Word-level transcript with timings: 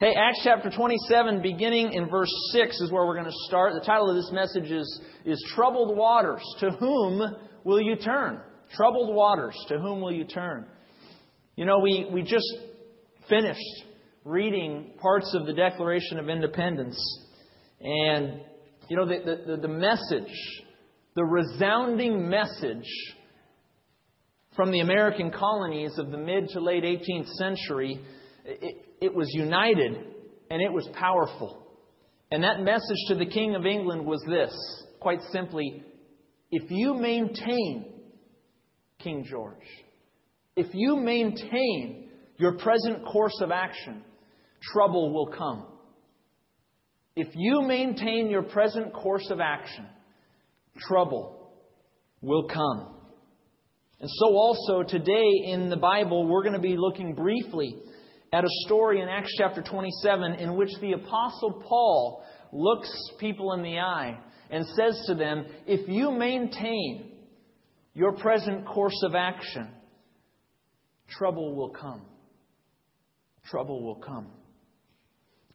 Hey, 0.00 0.12
Acts 0.16 0.40
chapter 0.42 0.70
27, 0.76 1.40
beginning 1.40 1.92
in 1.92 2.08
verse 2.08 2.28
6, 2.50 2.80
is 2.80 2.90
where 2.90 3.06
we're 3.06 3.14
going 3.14 3.30
to 3.30 3.46
start. 3.46 3.74
The 3.74 3.86
title 3.86 4.10
of 4.10 4.16
this 4.16 4.32
message 4.32 4.68
is, 4.68 5.00
is 5.24 5.40
Troubled 5.54 5.96
Waters. 5.96 6.42
To 6.58 6.72
whom 6.72 7.22
will 7.62 7.80
you 7.80 7.94
turn? 7.94 8.40
Troubled 8.72 9.14
Waters. 9.14 9.54
To 9.68 9.78
whom 9.78 10.00
will 10.00 10.10
you 10.10 10.24
turn? 10.24 10.66
You 11.54 11.64
know, 11.64 11.78
we, 11.78 12.08
we 12.12 12.22
just 12.22 12.44
finished 13.28 13.60
reading 14.24 14.94
parts 15.00 15.32
of 15.32 15.46
the 15.46 15.52
Declaration 15.52 16.18
of 16.18 16.28
Independence. 16.28 16.98
And, 17.80 18.40
you 18.88 18.96
know, 18.96 19.06
the, 19.06 19.46
the, 19.46 19.56
the 19.58 19.68
message, 19.68 20.34
the 21.14 21.24
resounding 21.24 22.28
message 22.28 22.90
from 24.56 24.72
the 24.72 24.80
American 24.80 25.30
colonies 25.30 25.96
of 25.98 26.10
the 26.10 26.18
mid 26.18 26.48
to 26.48 26.60
late 26.60 26.82
18th 26.82 27.28
century, 27.34 28.00
it, 28.44 28.84
it 29.04 29.14
was 29.14 29.28
united 29.34 29.98
and 30.50 30.62
it 30.62 30.72
was 30.72 30.88
powerful. 30.94 31.62
And 32.30 32.42
that 32.42 32.60
message 32.60 32.96
to 33.08 33.14
the 33.16 33.26
King 33.26 33.54
of 33.54 33.66
England 33.66 34.06
was 34.06 34.24
this 34.26 34.52
quite 34.98 35.20
simply 35.30 35.82
if 36.50 36.70
you 36.70 36.94
maintain, 36.94 37.84
King 38.98 39.26
George, 39.28 39.66
if 40.56 40.68
you 40.72 40.96
maintain 40.96 42.08
your 42.38 42.56
present 42.56 43.04
course 43.04 43.38
of 43.42 43.50
action, 43.50 44.02
trouble 44.72 45.12
will 45.12 45.26
come. 45.26 45.66
If 47.16 47.28
you 47.34 47.62
maintain 47.62 48.30
your 48.30 48.42
present 48.42 48.92
course 48.92 49.28
of 49.30 49.40
action, 49.40 49.86
trouble 50.78 51.52
will 52.22 52.48
come. 52.48 52.94
And 54.00 54.10
so, 54.10 54.34
also 54.34 54.82
today 54.82 55.30
in 55.44 55.68
the 55.70 55.76
Bible, 55.76 56.26
we're 56.26 56.42
going 56.42 56.54
to 56.54 56.60
be 56.60 56.76
looking 56.76 57.14
briefly 57.14 57.76
at 58.34 58.42
a 58.42 58.48
story 58.66 59.00
in 59.00 59.08
Acts 59.08 59.32
chapter 59.38 59.62
27 59.62 60.32
in 60.34 60.56
which 60.56 60.70
the 60.80 60.92
Apostle 60.92 61.62
Paul 61.68 62.24
looks 62.52 62.90
people 63.20 63.52
in 63.52 63.62
the 63.62 63.78
eye 63.78 64.18
and 64.50 64.66
says 64.76 65.00
to 65.06 65.14
them, 65.14 65.46
If 65.68 65.88
you 65.88 66.10
maintain 66.10 67.12
your 67.94 68.12
present 68.16 68.66
course 68.66 69.00
of 69.04 69.14
action, 69.14 69.68
trouble 71.08 71.54
will 71.54 71.70
come. 71.70 72.02
Trouble 73.44 73.84
will 73.84 74.00
come. 74.00 74.26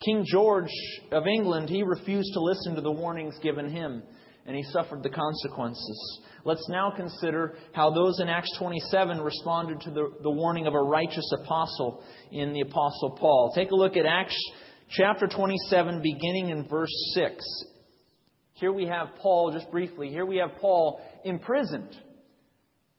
King 0.05 0.23
George 0.25 0.71
of 1.11 1.27
England, 1.27 1.67
he 1.67 1.83
refused 1.83 2.31
to 2.33 2.39
listen 2.39 2.75
to 2.75 2.81
the 2.81 2.91
warnings 2.91 3.35
given 3.43 3.69
him, 3.69 4.03
and 4.49 4.57
he 4.57 4.63
suffered 4.63 5.03
the 5.03 5.09
consequences. 5.11 6.21
Let's 6.43 6.67
now 6.69 6.91
consider 6.95 7.53
how 7.71 7.91
those 7.91 8.19
in 8.19 8.29
Acts 8.29 8.51
27 8.57 9.21
responded 9.21 9.79
to 9.81 9.91
the, 9.91 10.11
the 10.23 10.31
warning 10.31 10.65
of 10.65 10.73
a 10.73 10.81
righteous 10.81 11.31
apostle 11.39 12.03
in 12.31 12.51
the 12.51 12.61
Apostle 12.61 13.15
Paul. 13.19 13.53
Take 13.53 13.69
a 13.69 13.75
look 13.75 13.95
at 13.95 14.07
Acts 14.07 14.35
chapter 14.89 15.27
27, 15.27 16.01
beginning 16.01 16.49
in 16.49 16.67
verse 16.67 16.89
6. 17.13 17.45
Here 18.53 18.73
we 18.73 18.87
have 18.87 19.09
Paul, 19.21 19.51
just 19.53 19.69
briefly, 19.69 20.09
here 20.09 20.25
we 20.25 20.37
have 20.37 20.59
Paul 20.59 20.99
imprisoned, 21.23 21.95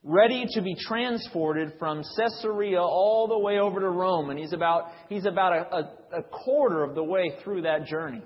ready 0.04 0.44
to 0.52 0.62
be 0.62 0.76
transported 0.78 1.72
from 1.80 2.04
Caesarea 2.16 2.80
all 2.80 3.26
the 3.26 3.40
way 3.40 3.58
over 3.58 3.80
to 3.80 3.88
Rome. 3.88 4.30
And 4.30 4.38
he's 4.38 4.52
about, 4.52 4.84
he's 5.08 5.26
about 5.26 5.52
a, 5.52 5.74
a, 5.74 6.18
a 6.20 6.22
quarter 6.22 6.84
of 6.84 6.94
the 6.94 7.02
way 7.02 7.32
through 7.42 7.62
that 7.62 7.86
journey. 7.86 8.22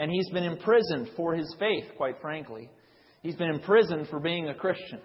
And 0.00 0.10
he's 0.10 0.30
been 0.30 0.44
imprisoned 0.44 1.10
for 1.14 1.34
his 1.34 1.54
faith, 1.58 1.84
quite 1.98 2.22
frankly. 2.22 2.70
He's 3.22 3.36
been 3.36 3.50
imprisoned 3.50 4.08
for 4.08 4.18
being 4.18 4.48
a 4.48 4.54
Christian. 4.54 4.98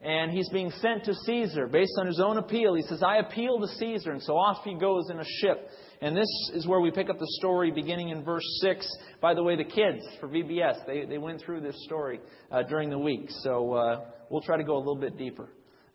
And 0.00 0.30
he's 0.30 0.48
being 0.50 0.70
sent 0.80 1.04
to 1.06 1.14
Caesar 1.26 1.66
based 1.66 1.94
on 1.98 2.06
his 2.06 2.20
own 2.20 2.38
appeal. 2.38 2.74
He 2.74 2.82
says, 2.82 3.02
I 3.02 3.16
appeal 3.16 3.58
to 3.58 3.66
Caesar. 3.66 4.12
And 4.12 4.22
so 4.22 4.34
off 4.34 4.64
he 4.64 4.78
goes 4.78 5.10
in 5.10 5.18
a 5.18 5.24
ship. 5.40 5.68
And 6.00 6.16
this 6.16 6.28
is 6.54 6.64
where 6.68 6.78
we 6.78 6.92
pick 6.92 7.10
up 7.10 7.18
the 7.18 7.26
story 7.40 7.72
beginning 7.72 8.10
in 8.10 8.22
verse 8.22 8.44
6. 8.60 8.88
By 9.20 9.34
the 9.34 9.42
way, 9.42 9.56
the 9.56 9.64
kids 9.64 10.06
for 10.20 10.28
VBS, 10.28 10.86
they, 10.86 11.06
they 11.06 11.18
went 11.18 11.42
through 11.44 11.62
this 11.62 11.76
story 11.84 12.20
uh, 12.52 12.62
during 12.62 12.88
the 12.88 13.00
week. 13.00 13.26
So 13.42 13.74
uh, 13.74 14.04
we'll 14.30 14.42
try 14.42 14.56
to 14.56 14.64
go 14.64 14.76
a 14.76 14.78
little 14.78 15.00
bit 15.00 15.18
deeper 15.18 15.48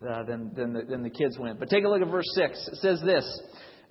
uh, 0.06 0.24
than, 0.24 0.52
than, 0.54 0.74
the, 0.74 0.82
than 0.82 1.04
the 1.04 1.10
kids 1.10 1.40
went. 1.40 1.58
But 1.58 1.70
take 1.70 1.86
a 1.86 1.88
look 1.88 2.02
at 2.02 2.12
verse 2.12 2.30
6. 2.36 2.68
It 2.68 2.76
says 2.82 3.02
this 3.06 3.42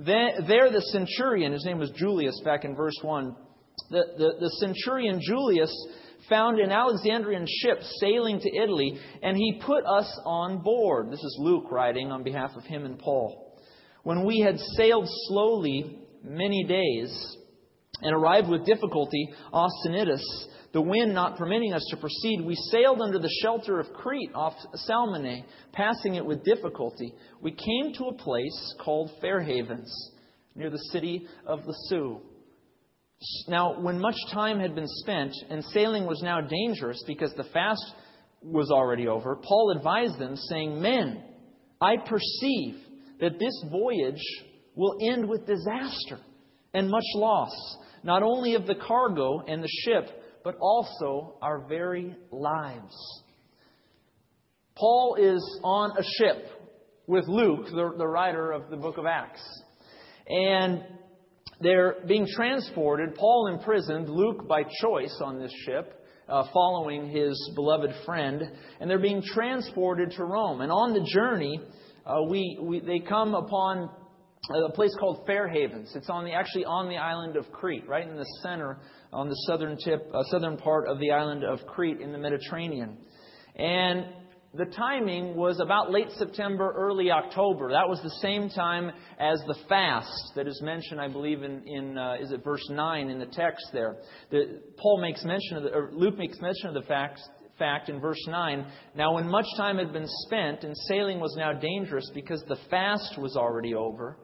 There 0.00 0.70
the 0.70 0.82
centurion, 0.92 1.52
his 1.52 1.64
name 1.64 1.78
was 1.78 1.90
Julius 1.92 2.38
back 2.44 2.66
in 2.66 2.76
verse 2.76 2.98
1, 3.00 3.34
the, 3.90 4.02
the, 4.16 4.32
the 4.40 4.50
centurion 4.60 5.20
Julius 5.22 5.72
found 6.28 6.58
an 6.58 6.70
Alexandrian 6.70 7.46
ship 7.46 7.80
sailing 8.00 8.40
to 8.40 8.56
Italy, 8.56 8.98
and 9.22 9.36
he 9.36 9.60
put 9.64 9.84
us 9.84 10.20
on 10.24 10.62
board. 10.62 11.10
This 11.10 11.22
is 11.22 11.36
Luke 11.38 11.70
writing 11.70 12.10
on 12.10 12.22
behalf 12.22 12.52
of 12.56 12.64
him 12.64 12.84
and 12.84 12.98
Paul. 12.98 13.60
When 14.02 14.24
we 14.24 14.40
had 14.40 14.58
sailed 14.76 15.06
slowly 15.28 15.98
many 16.22 16.64
days 16.64 17.36
and 18.00 18.14
arrived 18.14 18.48
with 18.48 18.66
difficulty 18.66 19.32
Cnidus, 19.52 20.22
the 20.72 20.80
wind 20.80 21.14
not 21.14 21.38
permitting 21.38 21.72
us 21.72 21.86
to 21.90 21.96
proceed, 21.96 22.40
we 22.44 22.56
sailed 22.72 23.00
under 23.00 23.18
the 23.18 23.32
shelter 23.42 23.78
of 23.78 23.92
Crete 23.92 24.32
off 24.34 24.54
Salmone, 24.74 25.44
passing 25.72 26.16
it 26.16 26.26
with 26.26 26.44
difficulty. 26.44 27.14
We 27.40 27.52
came 27.52 27.94
to 27.94 28.06
a 28.06 28.14
place 28.14 28.74
called 28.84 29.10
Fair 29.20 29.40
Havens, 29.40 30.10
near 30.56 30.70
the 30.70 30.82
city 30.90 31.26
of 31.46 31.64
the 31.64 31.74
Sioux. 31.88 32.20
Now, 33.48 33.80
when 33.80 34.00
much 34.00 34.16
time 34.32 34.60
had 34.60 34.74
been 34.74 34.88
spent 34.88 35.32
and 35.50 35.64
sailing 35.64 36.06
was 36.06 36.22
now 36.22 36.40
dangerous 36.40 37.02
because 37.06 37.32
the 37.34 37.44
fast 37.44 37.94
was 38.42 38.70
already 38.70 39.08
over, 39.08 39.36
Paul 39.36 39.74
advised 39.76 40.18
them, 40.18 40.36
saying, 40.36 40.80
Men, 40.80 41.22
I 41.80 41.96
perceive 41.96 42.76
that 43.20 43.38
this 43.38 43.64
voyage 43.70 44.22
will 44.74 44.96
end 45.02 45.28
with 45.28 45.46
disaster 45.46 46.18
and 46.74 46.90
much 46.90 47.04
loss, 47.14 47.76
not 48.02 48.22
only 48.22 48.54
of 48.54 48.66
the 48.66 48.74
cargo 48.74 49.40
and 49.46 49.62
the 49.62 49.68
ship, 49.84 50.10
but 50.42 50.56
also 50.60 51.38
our 51.40 51.66
very 51.66 52.14
lives. 52.30 52.94
Paul 54.76 55.16
is 55.18 55.60
on 55.62 55.92
a 55.96 56.02
ship 56.18 56.48
with 57.06 57.28
Luke, 57.28 57.66
the, 57.66 57.94
the 57.96 58.06
writer 58.06 58.52
of 58.52 58.70
the 58.70 58.76
book 58.76 58.98
of 58.98 59.06
Acts. 59.06 59.42
And 60.26 60.82
they're 61.60 61.96
being 62.06 62.26
transported, 62.26 63.14
Paul 63.14 63.48
imprisoned, 63.52 64.08
Luke 64.08 64.48
by 64.48 64.64
choice 64.80 65.16
on 65.22 65.38
this 65.38 65.52
ship, 65.64 66.00
uh, 66.28 66.44
following 66.52 67.08
his 67.08 67.52
beloved 67.54 67.90
friend, 68.04 68.42
and 68.80 68.90
they're 68.90 68.98
being 68.98 69.22
transported 69.22 70.10
to 70.12 70.24
Rome. 70.24 70.60
And 70.60 70.72
on 70.72 70.92
the 70.92 71.06
journey, 71.12 71.60
uh, 72.06 72.22
we, 72.28 72.58
we, 72.60 72.80
they 72.80 72.98
come 72.98 73.34
upon 73.34 73.88
a 74.50 74.72
place 74.72 74.94
called 74.98 75.24
Fair 75.26 75.48
Havens. 75.48 75.92
It's 75.94 76.10
on 76.10 76.24
the, 76.24 76.32
actually 76.32 76.64
on 76.64 76.88
the 76.88 76.96
island 76.96 77.36
of 77.36 77.50
Crete, 77.50 77.88
right 77.88 78.06
in 78.06 78.16
the 78.16 78.26
center, 78.42 78.78
on 79.12 79.28
the 79.28 79.36
southern 79.46 79.76
tip, 79.78 80.10
uh, 80.12 80.22
southern 80.24 80.56
part 80.56 80.88
of 80.88 80.98
the 80.98 81.12
island 81.12 81.44
of 81.44 81.66
Crete 81.66 82.00
in 82.00 82.12
the 82.12 82.18
Mediterranean. 82.18 82.98
And 83.56 84.06
the 84.56 84.66
timing 84.66 85.34
was 85.34 85.58
about 85.58 85.90
late 85.90 86.10
September, 86.16 86.72
early 86.76 87.10
October. 87.10 87.70
That 87.70 87.88
was 87.88 88.00
the 88.02 88.20
same 88.22 88.48
time 88.48 88.92
as 89.18 89.40
the 89.46 89.56
fast 89.68 90.32
that 90.36 90.46
is 90.46 90.60
mentioned, 90.62 91.00
I 91.00 91.08
believe, 91.08 91.42
in, 91.42 91.66
in 91.66 91.98
uh, 91.98 92.14
is 92.20 92.30
it 92.30 92.44
verse 92.44 92.64
9 92.70 93.08
in 93.08 93.18
the 93.18 93.26
text 93.26 93.66
there. 93.72 93.96
The, 94.30 94.60
Paul 94.76 95.00
makes 95.00 95.24
mention 95.24 95.56
of 95.56 95.62
the, 95.64 95.70
or 95.70 95.90
Luke 95.92 96.16
makes 96.16 96.38
mention 96.40 96.68
of 96.68 96.74
the 96.74 96.86
fact, 96.86 97.20
fact 97.58 97.88
in 97.88 98.00
verse 98.00 98.22
9. 98.28 98.66
Now, 98.94 99.14
when 99.14 99.28
much 99.28 99.46
time 99.56 99.78
had 99.78 99.92
been 99.92 100.08
spent 100.26 100.62
and 100.62 100.76
sailing 100.88 101.18
was 101.18 101.34
now 101.36 101.52
dangerous 101.52 102.08
because 102.14 102.42
the 102.46 102.58
fast 102.70 103.18
was 103.18 103.36
already 103.36 103.74
over, 103.74 104.18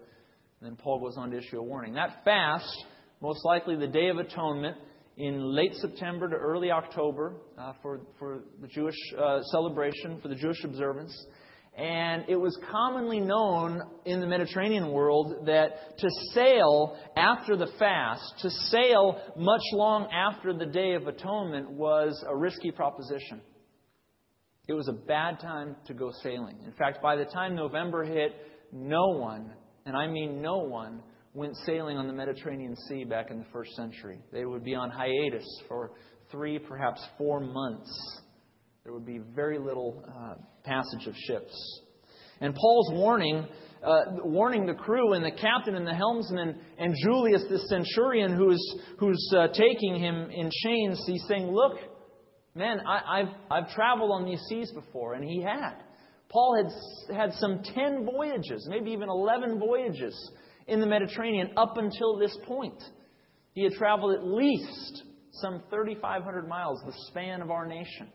then 0.62 0.76
Paul 0.76 1.00
goes 1.00 1.16
on 1.16 1.30
to 1.30 1.38
issue 1.38 1.58
a 1.58 1.62
warning. 1.62 1.94
That 1.94 2.22
fast, 2.24 2.84
most 3.20 3.44
likely 3.44 3.76
the 3.76 3.88
Day 3.88 4.08
of 4.08 4.18
Atonement, 4.18 4.76
in 5.20 5.54
late 5.54 5.74
September 5.74 6.30
to 6.30 6.34
early 6.34 6.70
October 6.70 7.34
uh, 7.58 7.74
for, 7.82 8.00
for 8.18 8.40
the 8.62 8.66
Jewish 8.66 8.96
uh, 9.18 9.42
celebration, 9.52 10.18
for 10.22 10.28
the 10.28 10.34
Jewish 10.34 10.64
observance. 10.64 11.14
And 11.76 12.24
it 12.26 12.36
was 12.36 12.58
commonly 12.70 13.20
known 13.20 13.82
in 14.06 14.20
the 14.20 14.26
Mediterranean 14.26 14.90
world 14.92 15.46
that 15.46 15.98
to 15.98 16.08
sail 16.32 16.96
after 17.16 17.54
the 17.56 17.68
fast, 17.78 18.22
to 18.40 18.50
sail 18.50 19.20
much 19.36 19.62
long 19.74 20.08
after 20.10 20.54
the 20.54 20.66
Day 20.66 20.94
of 20.94 21.06
Atonement, 21.06 21.70
was 21.70 22.24
a 22.26 22.34
risky 22.34 22.70
proposition. 22.70 23.42
It 24.68 24.72
was 24.72 24.88
a 24.88 24.92
bad 24.92 25.38
time 25.38 25.76
to 25.86 25.94
go 25.94 26.12
sailing. 26.22 26.60
In 26.64 26.72
fact, 26.72 27.02
by 27.02 27.16
the 27.16 27.26
time 27.26 27.54
November 27.54 28.04
hit, 28.04 28.34
no 28.72 29.08
one, 29.08 29.52
and 29.84 29.94
I 29.96 30.06
mean 30.06 30.40
no 30.40 30.58
one, 30.58 31.02
went 31.34 31.56
sailing 31.64 31.96
on 31.96 32.06
the 32.06 32.12
Mediterranean 32.12 32.74
Sea 32.88 33.04
back 33.04 33.30
in 33.30 33.38
the 33.38 33.46
first 33.52 33.72
century. 33.74 34.18
They 34.32 34.44
would 34.44 34.64
be 34.64 34.74
on 34.74 34.90
hiatus 34.90 35.46
for 35.68 35.92
three, 36.30 36.58
perhaps 36.58 37.04
four 37.16 37.40
months. 37.40 37.90
There 38.84 38.92
would 38.92 39.06
be 39.06 39.20
very 39.34 39.58
little 39.58 40.04
uh, 40.08 40.34
passage 40.64 41.06
of 41.06 41.14
ships. 41.26 41.80
And 42.40 42.54
Paul's 42.54 42.92
warning, 42.94 43.46
uh, 43.84 44.00
warning 44.24 44.66
the 44.66 44.74
crew 44.74 45.12
and 45.12 45.24
the 45.24 45.30
captain 45.30 45.76
and 45.76 45.86
the 45.86 45.94
helmsman 45.94 46.58
and 46.78 46.94
Julius, 47.04 47.44
the 47.48 47.58
centurion 47.68 48.34
who's, 48.34 48.74
who's 48.98 49.34
uh, 49.36 49.48
taking 49.48 49.96
him 49.96 50.30
in 50.30 50.50
chains, 50.64 51.00
he's 51.06 51.24
saying, 51.28 51.46
Look, 51.52 51.78
man, 52.54 52.80
I, 52.80 53.20
I've, 53.20 53.34
I've 53.50 53.70
traveled 53.74 54.10
on 54.10 54.24
these 54.24 54.40
seas 54.48 54.72
before. 54.72 55.14
And 55.14 55.24
he 55.24 55.42
had. 55.42 55.74
Paul 56.30 56.56
had 56.56 57.16
had 57.16 57.32
some 57.34 57.62
10 57.74 58.06
voyages, 58.06 58.66
maybe 58.70 58.92
even 58.92 59.08
11 59.08 59.58
voyages 59.58 60.30
in 60.70 60.80
the 60.80 60.86
Mediterranean 60.86 61.50
up 61.56 61.76
until 61.76 62.18
this 62.18 62.36
point. 62.46 62.82
He 63.52 63.64
had 63.64 63.72
traveled 63.72 64.14
at 64.14 64.24
least 64.24 65.02
some 65.32 65.62
3,500 65.70 66.48
miles, 66.48 66.80
the 66.86 66.94
span 67.08 67.42
of 67.42 67.50
our 67.50 67.66
nation. 67.66 68.08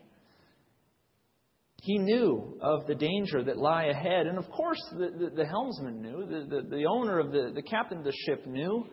He 1.81 1.99
knew 1.99 2.57
of 2.61 2.87
the 2.87 2.95
danger 2.95 3.43
that 3.43 3.57
lie 3.57 3.85
ahead. 3.85 4.25
And 4.25 4.37
of 4.37 4.49
course, 4.49 4.79
the, 4.91 5.11
the, 5.17 5.29
the 5.35 5.45
helmsman 5.45 6.01
knew, 6.01 6.25
the, 6.25 6.61
the, 6.61 6.67
the 6.67 6.85
owner 6.85 7.19
of 7.19 7.31
the, 7.31 7.51
the 7.53 7.61
captain 7.61 7.99
of 7.99 8.03
the 8.03 8.13
ship 8.25 8.47
knew, 8.47 8.87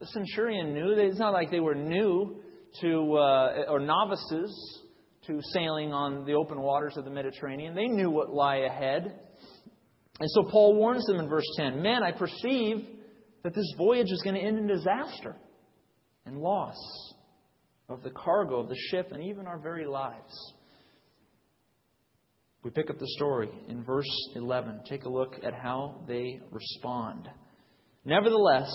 the 0.00 0.06
centurion 0.06 0.74
knew. 0.74 0.92
It's 0.96 1.20
not 1.20 1.32
like 1.32 1.50
they 1.50 1.60
were 1.60 1.76
new 1.76 2.42
to, 2.80 3.14
uh, 3.14 3.64
or 3.68 3.78
novices 3.78 4.80
to 5.28 5.40
sailing 5.52 5.92
on 5.92 6.24
the 6.24 6.32
open 6.32 6.60
waters 6.60 6.96
of 6.96 7.04
the 7.04 7.10
Mediterranean. 7.10 7.74
They 7.74 7.86
knew 7.86 8.10
what 8.10 8.30
lie 8.30 8.56
ahead. 8.56 9.20
And 10.18 10.30
so 10.30 10.42
Paul 10.50 10.74
warns 10.74 11.06
them 11.06 11.20
in 11.20 11.28
verse 11.28 11.46
10 11.56 11.80
Men, 11.80 12.02
I 12.02 12.10
perceive 12.12 12.86
that 13.42 13.54
this 13.54 13.74
voyage 13.76 14.10
is 14.10 14.22
going 14.22 14.36
to 14.36 14.40
end 14.40 14.58
in 14.58 14.66
disaster 14.66 15.36
and 16.24 16.38
loss 16.38 16.76
of 17.88 18.02
the 18.02 18.10
cargo 18.10 18.60
of 18.60 18.68
the 18.68 18.76
ship 18.90 19.10
and 19.12 19.22
even 19.22 19.46
our 19.46 19.58
very 19.58 19.86
lives. 19.86 20.54
We 22.62 22.70
pick 22.70 22.90
up 22.90 22.98
the 22.98 23.08
story 23.16 23.50
in 23.68 23.82
verse 23.82 24.08
11. 24.36 24.82
Take 24.88 25.04
a 25.04 25.08
look 25.08 25.34
at 25.42 25.52
how 25.52 26.02
they 26.06 26.40
respond. 26.50 27.28
Nevertheless, 28.04 28.70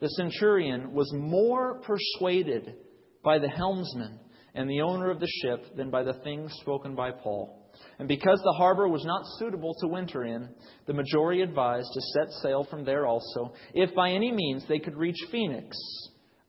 the 0.00 0.08
centurion 0.08 0.92
was 0.92 1.12
more 1.14 1.80
persuaded 1.80 2.74
by 3.22 3.38
the 3.38 3.48
helmsman 3.48 4.18
and 4.54 4.68
the 4.68 4.80
owner 4.80 5.10
of 5.10 5.20
the 5.20 5.28
ship 5.42 5.76
than 5.76 5.90
by 5.90 6.02
the 6.02 6.14
things 6.24 6.52
spoken 6.60 6.94
by 6.94 7.10
Paul. 7.10 7.57
And 7.98 8.06
because 8.06 8.40
the 8.44 8.54
harbor 8.56 8.88
was 8.88 9.04
not 9.04 9.22
suitable 9.38 9.74
to 9.80 9.88
winter 9.88 10.24
in, 10.24 10.48
the 10.86 10.92
majority 10.92 11.42
advised 11.42 11.88
to 11.92 12.00
set 12.00 12.32
sail 12.42 12.66
from 12.68 12.84
there 12.84 13.06
also, 13.06 13.54
if 13.74 13.94
by 13.94 14.10
any 14.10 14.32
means 14.32 14.64
they 14.68 14.78
could 14.78 14.96
reach 14.96 15.18
Phoenix, 15.30 15.76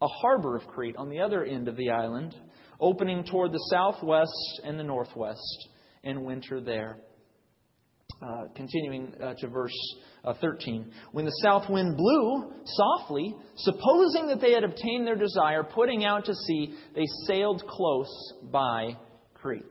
a 0.01 0.07
harbor 0.07 0.55
of 0.55 0.67
Crete 0.67 0.95
on 0.95 1.09
the 1.09 1.19
other 1.19 1.43
end 1.43 1.67
of 1.67 1.75
the 1.75 1.89
island, 1.89 2.35
opening 2.79 3.23
toward 3.23 3.51
the 3.51 3.67
southwest 3.71 4.61
and 4.63 4.79
the 4.79 4.83
northwest, 4.83 5.67
and 6.03 6.23
winter 6.23 6.61
there. 6.61 6.99
Uh, 8.21 8.47
continuing 8.53 9.13
uh, 9.23 9.33
to 9.37 9.47
verse 9.47 9.71
uh, 10.25 10.33
13. 10.41 10.91
When 11.13 11.23
the 11.23 11.39
south 11.41 11.69
wind 11.69 11.95
blew 11.95 12.51
softly, 12.65 13.33
supposing 13.55 14.27
that 14.27 14.41
they 14.41 14.51
had 14.51 14.65
obtained 14.65 15.07
their 15.07 15.15
desire, 15.15 15.63
putting 15.63 16.03
out 16.03 16.25
to 16.25 16.33
sea, 16.33 16.73
they 16.95 17.05
sailed 17.27 17.63
close 17.65 18.33
by 18.51 18.97
Crete. 19.35 19.63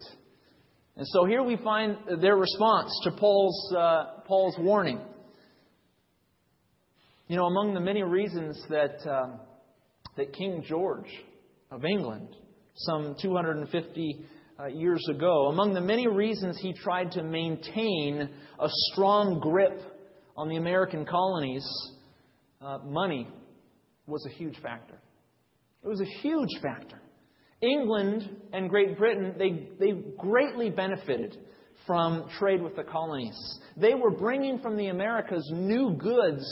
And 0.98 1.06
so 1.06 1.24
here 1.26 1.44
we 1.44 1.56
find 1.58 1.96
their 2.20 2.34
response 2.34 2.90
to 3.04 3.12
Paul's, 3.12 3.72
uh, 3.72 4.04
Paul's 4.26 4.56
warning. 4.58 5.00
You 7.28 7.36
know, 7.36 7.44
among 7.46 7.74
the 7.74 7.80
many 7.80 8.02
reasons 8.02 8.60
that, 8.68 9.08
um, 9.08 9.38
that 10.16 10.32
King 10.32 10.64
George 10.66 11.08
of 11.70 11.84
England, 11.84 12.34
some 12.74 13.14
250 13.22 14.26
uh, 14.58 14.66
years 14.66 15.06
ago, 15.08 15.46
among 15.46 15.72
the 15.72 15.80
many 15.80 16.08
reasons 16.08 16.58
he 16.60 16.72
tried 16.72 17.12
to 17.12 17.22
maintain 17.22 18.28
a 18.58 18.68
strong 18.90 19.38
grip 19.38 19.80
on 20.36 20.48
the 20.48 20.56
American 20.56 21.06
colonies, 21.06 21.64
uh, 22.60 22.78
money 22.84 23.28
was 24.08 24.26
a 24.26 24.34
huge 24.36 24.58
factor. 24.60 24.98
It 25.84 25.86
was 25.86 26.00
a 26.00 26.20
huge 26.22 26.60
factor. 26.60 27.00
England 27.60 28.28
and 28.52 28.68
Great 28.70 28.96
Britain, 28.96 29.34
they, 29.38 29.68
they 29.78 30.00
greatly 30.16 30.70
benefited 30.70 31.36
from 31.86 32.28
trade 32.38 32.62
with 32.62 32.76
the 32.76 32.84
colonies. 32.84 33.36
They 33.76 33.94
were 33.94 34.10
bringing 34.10 34.60
from 34.60 34.76
the 34.76 34.88
Americas 34.88 35.48
new 35.52 35.96
goods 35.96 36.44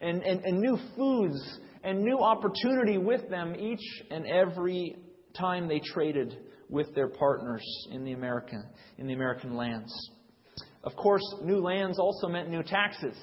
and, 0.00 0.22
and, 0.22 0.44
and 0.44 0.58
new 0.58 0.78
foods 0.96 1.58
and 1.84 2.02
new 2.02 2.18
opportunity 2.18 2.98
with 2.98 3.28
them 3.30 3.54
each 3.54 4.02
and 4.10 4.26
every 4.26 4.96
time 5.38 5.68
they 5.68 5.80
traded 5.80 6.38
with 6.68 6.94
their 6.94 7.08
partners 7.08 7.64
in 7.92 8.04
the 8.04 8.12
American, 8.12 8.64
in 8.98 9.06
the 9.06 9.12
American 9.12 9.56
lands. 9.56 9.92
Of 10.82 10.96
course, 10.96 11.22
new 11.42 11.58
lands 11.58 11.98
also 11.98 12.28
meant 12.28 12.48
new 12.48 12.62
taxes. 12.62 13.16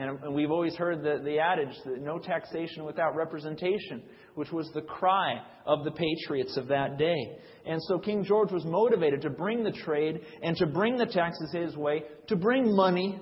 And 0.00 0.34
we've 0.34 0.50
always 0.50 0.74
heard 0.76 1.02
the, 1.02 1.20
the 1.22 1.40
adage 1.40 1.76
that 1.84 2.00
no 2.00 2.18
taxation 2.18 2.86
without 2.86 3.14
representation, 3.14 4.02
which 4.34 4.50
was 4.50 4.66
the 4.72 4.80
cry 4.80 5.42
of 5.66 5.84
the 5.84 5.90
patriots 5.90 6.56
of 6.56 6.68
that 6.68 6.96
day. 6.96 7.36
And 7.66 7.78
so 7.82 7.98
King 7.98 8.24
George 8.24 8.50
was 8.50 8.64
motivated 8.64 9.20
to 9.20 9.30
bring 9.30 9.62
the 9.62 9.72
trade 9.72 10.22
and 10.42 10.56
to 10.56 10.64
bring 10.64 10.96
the 10.96 11.04
taxes 11.04 11.52
his 11.52 11.76
way, 11.76 12.04
to 12.28 12.36
bring 12.36 12.74
money, 12.74 13.20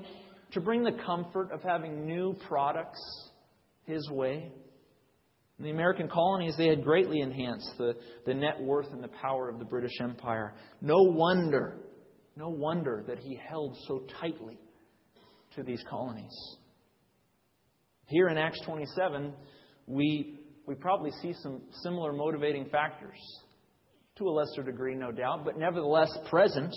to 0.53 0.61
bring 0.61 0.85
the 0.85 0.97
comfort 1.05 1.51
of 1.51 1.65
having 1.65 2.07
new 2.07 2.37
products 2.47 3.01
his 3.85 4.09
way. 4.11 4.53
In 5.59 5.65
the 5.65 5.71
American 5.71 6.09
colonies, 6.09 6.55
they 6.57 6.69
had 6.69 6.85
greatly 6.85 7.23
enhanced 7.23 7.73
the, 7.77 7.97
the 8.25 8.35
net 8.35 8.61
worth 8.61 8.93
and 8.93 9.03
the 9.03 9.09
power 9.21 9.49
of 9.49 9.59
the 9.59 9.65
British 9.65 10.01
Empire. 10.01 10.55
No 10.81 11.03
wonder, 11.03 11.77
no 12.37 12.51
wonder 12.51 13.03
that 13.09 13.19
he 13.19 13.35
held 13.35 13.77
so 13.89 14.05
tightly 14.21 14.61
to 15.57 15.65
these 15.65 15.83
colonies. 15.91 16.57
Here 18.09 18.31
in 18.31 18.39
Acts 18.39 18.59
27, 18.65 19.35
we, 19.87 20.41
we 20.67 20.75
probably 20.75 21.11
see 21.21 21.35
some 21.43 21.61
similar 21.83 22.15
motivating 22.15 22.65
factors, 22.71 23.19
to 24.17 24.25
a 24.25 24.31
lesser 24.31 24.63
degree, 24.63 24.95
no 24.95 25.13
doubt, 25.13 25.45
but 25.45 25.59
nevertheless 25.59 26.09
present. 26.31 26.75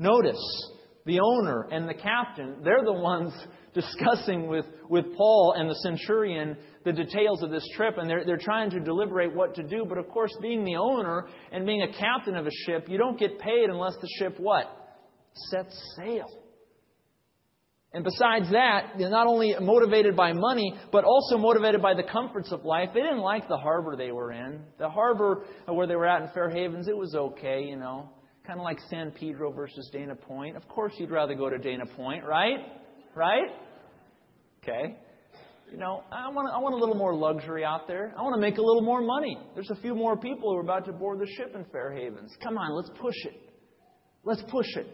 Notice 0.00 0.72
the 1.04 1.20
owner 1.20 1.68
and 1.70 1.88
the 1.88 1.94
captain, 1.94 2.56
they're 2.64 2.84
the 2.84 2.92
ones 2.92 3.32
discussing 3.74 4.48
with, 4.48 4.64
with 4.90 5.04
Paul 5.16 5.54
and 5.56 5.70
the 5.70 5.76
centurion 5.76 6.56
the 6.84 6.92
details 6.92 7.44
of 7.44 7.50
this 7.50 7.66
trip, 7.76 7.94
and 7.96 8.10
they're, 8.10 8.24
they're 8.24 8.36
trying 8.36 8.70
to 8.70 8.80
deliberate 8.80 9.36
what 9.36 9.54
to 9.54 9.62
do. 9.62 9.84
But 9.88 9.98
of 9.98 10.08
course, 10.08 10.36
being 10.42 10.64
the 10.64 10.74
owner 10.74 11.28
and 11.52 11.64
being 11.64 11.82
a 11.82 11.92
captain 11.96 12.34
of 12.34 12.48
a 12.48 12.50
ship, 12.66 12.88
you 12.88 12.98
don't 12.98 13.20
get 13.20 13.38
paid 13.38 13.70
unless 13.70 13.94
the 14.00 14.08
ship 14.18 14.34
what? 14.40 14.66
Sets 15.50 15.94
sail. 15.96 16.26
And 17.96 18.04
besides 18.04 18.50
that, 18.52 18.92
they're 18.98 19.08
not 19.08 19.26
only 19.26 19.54
motivated 19.58 20.14
by 20.14 20.34
money, 20.34 20.74
but 20.92 21.04
also 21.04 21.38
motivated 21.38 21.80
by 21.80 21.94
the 21.94 22.02
comforts 22.02 22.52
of 22.52 22.62
life. 22.62 22.90
They 22.92 23.00
didn't 23.00 23.20
like 23.20 23.48
the 23.48 23.56
harbor 23.56 23.96
they 23.96 24.12
were 24.12 24.32
in. 24.32 24.60
The 24.78 24.90
harbor 24.90 25.46
where 25.64 25.86
they 25.86 25.96
were 25.96 26.06
at 26.06 26.20
in 26.20 26.28
Fair 26.34 26.50
Havens, 26.50 26.88
it 26.88 26.96
was 26.96 27.14
okay, 27.14 27.64
you 27.64 27.76
know. 27.76 28.10
Kind 28.46 28.60
of 28.60 28.64
like 28.64 28.76
San 28.90 29.12
Pedro 29.12 29.50
versus 29.50 29.88
Dana 29.94 30.14
Point. 30.14 30.58
Of 30.58 30.68
course, 30.68 30.92
you'd 30.98 31.10
rather 31.10 31.34
go 31.34 31.48
to 31.48 31.56
Dana 31.56 31.86
Point, 31.86 32.26
right? 32.26 32.58
Right? 33.14 33.48
Okay. 34.62 34.98
You 35.72 35.78
know, 35.78 36.02
I 36.12 36.28
want, 36.28 36.54
I 36.54 36.58
want 36.58 36.74
a 36.74 36.78
little 36.78 36.96
more 36.96 37.14
luxury 37.14 37.64
out 37.64 37.88
there. 37.88 38.12
I 38.14 38.20
want 38.20 38.34
to 38.34 38.40
make 38.42 38.58
a 38.58 38.62
little 38.62 38.82
more 38.82 39.00
money. 39.00 39.38
There's 39.54 39.70
a 39.70 39.80
few 39.80 39.94
more 39.94 40.18
people 40.18 40.50
who 40.50 40.58
are 40.58 40.60
about 40.60 40.84
to 40.84 40.92
board 40.92 41.18
the 41.18 41.26
ship 41.38 41.52
in 41.54 41.64
Fair 41.72 41.94
Havens. 41.94 42.30
Come 42.42 42.58
on, 42.58 42.76
let's 42.76 42.90
push 43.00 43.24
it. 43.24 43.40
Let's 44.22 44.42
push 44.50 44.76
it. 44.76 44.86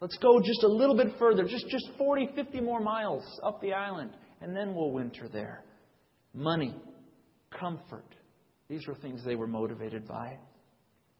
Let's 0.00 0.16
go 0.18 0.40
just 0.40 0.62
a 0.64 0.68
little 0.68 0.96
bit 0.96 1.18
further, 1.18 1.44
just, 1.44 1.68
just 1.68 1.88
40, 1.96 2.30
50 2.34 2.60
more 2.60 2.80
miles 2.80 3.24
up 3.44 3.60
the 3.60 3.72
island, 3.72 4.10
and 4.40 4.54
then 4.54 4.74
we'll 4.74 4.90
winter 4.90 5.28
there. 5.32 5.64
Money, 6.34 6.74
comfort. 7.58 8.14
These 8.68 8.86
were 8.86 8.94
things 8.96 9.24
they 9.24 9.36
were 9.36 9.46
motivated 9.46 10.06
by. 10.06 10.36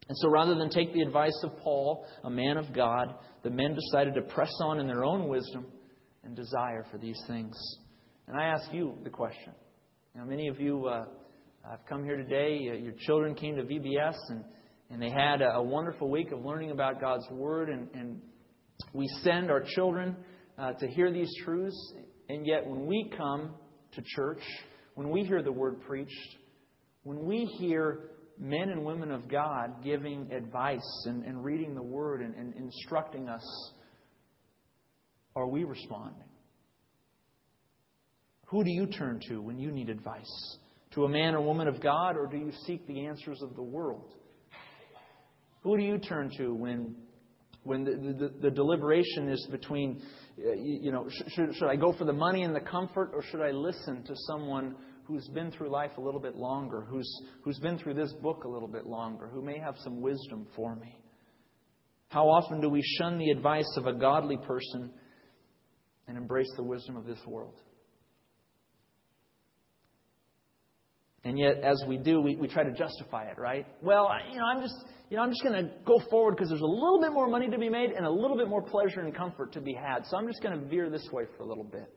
And 0.08 0.16
so 0.18 0.28
rather 0.28 0.54
than 0.54 0.68
take 0.68 0.92
the 0.92 1.00
advice 1.00 1.38
of 1.44 1.56
Paul, 1.58 2.04
a 2.24 2.30
man 2.30 2.58
of 2.58 2.74
God, 2.74 3.14
the 3.42 3.50
men 3.50 3.74
decided 3.74 4.14
to 4.14 4.22
press 4.22 4.52
on 4.62 4.80
in 4.80 4.86
their 4.86 5.04
own 5.04 5.28
wisdom 5.28 5.66
and 6.24 6.36
desire 6.36 6.84
for 6.90 6.98
these 6.98 7.20
things. 7.26 7.56
And 8.26 8.38
I 8.38 8.44
ask 8.46 8.72
you 8.72 8.98
the 9.02 9.10
question. 9.10 9.52
Now, 10.14 10.24
many 10.24 10.48
of 10.48 10.60
you 10.60 10.86
uh, 10.86 11.04
have 11.70 11.80
come 11.88 12.04
here 12.04 12.16
today. 12.16 12.58
Your 12.58 12.92
children 12.98 13.34
came 13.34 13.56
to 13.56 13.62
VBS, 13.62 14.16
and, 14.28 14.44
and 14.90 15.00
they 15.00 15.10
had 15.10 15.40
a, 15.40 15.54
a 15.54 15.62
wonderful 15.62 16.10
week 16.10 16.32
of 16.32 16.44
learning 16.44 16.70
about 16.70 17.00
God's 17.00 17.26
Word. 17.30 17.68
And, 17.68 17.88
and 17.94 18.20
we 18.92 19.08
send 19.22 19.50
our 19.50 19.62
children 19.62 20.16
uh, 20.58 20.72
to 20.72 20.86
hear 20.88 21.12
these 21.12 21.32
truths. 21.44 21.94
And 22.28 22.46
yet, 22.46 22.66
when 22.66 22.86
we 22.86 23.10
come 23.16 23.54
to 23.92 24.02
church, 24.02 24.42
when 24.94 25.10
we 25.10 25.24
hear 25.24 25.42
the 25.42 25.52
Word 25.52 25.80
preached, 25.82 26.36
when 27.02 27.24
we 27.24 27.44
hear 27.58 28.10
men 28.38 28.70
and 28.70 28.84
women 28.84 29.10
of 29.10 29.28
God 29.28 29.84
giving 29.84 30.32
advice 30.32 31.04
and, 31.06 31.24
and 31.24 31.44
reading 31.44 31.74
the 31.74 31.82
Word 31.82 32.22
and, 32.22 32.34
and 32.34 32.54
instructing 32.54 33.28
us, 33.28 33.72
are 35.36 35.46
we 35.46 35.64
responding? 35.64 36.28
Who 38.46 38.62
do 38.62 38.70
you 38.70 38.86
turn 38.86 39.20
to 39.28 39.38
when 39.38 39.58
you 39.58 39.72
need 39.72 39.88
advice? 39.88 40.58
To 40.92 41.04
a 41.04 41.08
man 41.08 41.34
or 41.34 41.40
woman 41.40 41.66
of 41.66 41.80
God, 41.80 42.16
or 42.16 42.26
do 42.26 42.36
you 42.36 42.52
seek 42.66 42.86
the 42.86 43.06
answers 43.06 43.42
of 43.42 43.56
the 43.56 43.62
world? 43.62 44.14
Who 45.62 45.76
do 45.76 45.82
you 45.82 45.98
turn 45.98 46.30
to 46.36 46.54
when, 46.54 46.94
when 47.64 47.84
the, 47.84 47.90
the, 47.92 48.34
the 48.42 48.50
deliberation 48.50 49.28
is 49.28 49.46
between, 49.50 50.02
uh, 50.38 50.52
you 50.52 50.92
know, 50.92 51.08
should, 51.28 51.54
should 51.54 51.68
I 51.68 51.76
go 51.76 51.92
for 51.92 52.04
the 52.04 52.12
money 52.12 52.42
and 52.42 52.54
the 52.54 52.60
comfort, 52.60 53.10
or 53.14 53.22
should 53.22 53.40
I 53.40 53.50
listen 53.50 54.04
to 54.04 54.14
someone 54.28 54.76
who's 55.04 55.26
been 55.28 55.50
through 55.50 55.70
life 55.70 55.92
a 55.98 56.00
little 56.00 56.20
bit 56.20 56.36
longer, 56.36 56.82
who's, 56.88 57.10
who's 57.42 57.58
been 57.58 57.78
through 57.78 57.94
this 57.94 58.12
book 58.22 58.44
a 58.44 58.48
little 58.48 58.68
bit 58.68 58.86
longer, 58.86 59.28
who 59.28 59.42
may 59.42 59.58
have 59.58 59.74
some 59.82 60.00
wisdom 60.00 60.46
for 60.54 60.76
me? 60.76 60.98
How 62.08 62.28
often 62.28 62.60
do 62.60 62.68
we 62.68 62.82
shun 62.98 63.18
the 63.18 63.30
advice 63.30 63.70
of 63.76 63.86
a 63.86 63.92
godly 63.92 64.36
person 64.36 64.92
and 66.06 66.16
embrace 66.16 66.50
the 66.56 66.62
wisdom 66.62 66.96
of 66.96 67.06
this 67.06 67.18
world? 67.26 67.54
And 71.24 71.38
yet, 71.38 71.60
as 71.62 71.82
we 71.88 71.96
do, 71.96 72.20
we, 72.20 72.36
we 72.36 72.48
try 72.48 72.64
to 72.64 72.72
justify 72.72 73.24
it, 73.24 73.38
right? 73.38 73.66
Well, 73.82 74.10
you 74.30 74.38
know, 74.38 74.44
I'm 74.44 74.60
just, 74.60 74.74
you 75.08 75.16
know, 75.16 75.22
I'm 75.22 75.30
just 75.30 75.42
going 75.42 75.64
to 75.64 75.70
go 75.86 75.98
forward 76.10 76.36
because 76.36 76.50
there's 76.50 76.60
a 76.60 76.66
little 76.66 77.00
bit 77.00 77.12
more 77.12 77.28
money 77.28 77.48
to 77.48 77.58
be 77.58 77.70
made 77.70 77.90
and 77.90 78.04
a 78.04 78.10
little 78.10 78.36
bit 78.36 78.48
more 78.48 78.62
pleasure 78.62 79.00
and 79.00 79.14
comfort 79.14 79.52
to 79.54 79.60
be 79.60 79.72
had. 79.72 80.04
So 80.06 80.18
I'm 80.18 80.26
just 80.26 80.42
going 80.42 80.60
to 80.60 80.66
veer 80.66 80.90
this 80.90 81.08
way 81.10 81.24
for 81.36 81.42
a 81.42 81.46
little 81.46 81.64
bit. 81.64 81.90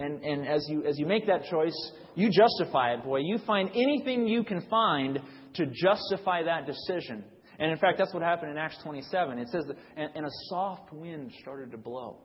And, 0.00 0.22
and 0.22 0.46
as, 0.46 0.64
you, 0.68 0.84
as 0.84 0.98
you 0.98 1.06
make 1.06 1.26
that 1.26 1.44
choice, 1.50 1.74
you 2.14 2.30
justify 2.30 2.92
it, 2.92 3.02
boy. 3.02 3.18
You 3.18 3.38
find 3.46 3.70
anything 3.74 4.28
you 4.28 4.44
can 4.44 4.60
find 4.68 5.18
to 5.54 5.66
justify 5.66 6.44
that 6.44 6.66
decision. 6.66 7.24
And 7.58 7.72
in 7.72 7.78
fact, 7.78 7.98
that's 7.98 8.14
what 8.14 8.22
happened 8.22 8.52
in 8.52 8.58
Acts 8.58 8.78
27. 8.84 9.38
It 9.38 9.48
says 9.48 9.64
that, 9.66 9.76
and, 9.96 10.10
and 10.14 10.26
a 10.26 10.30
soft 10.50 10.92
wind 10.92 11.32
started 11.40 11.72
to 11.72 11.78
blow. 11.78 12.18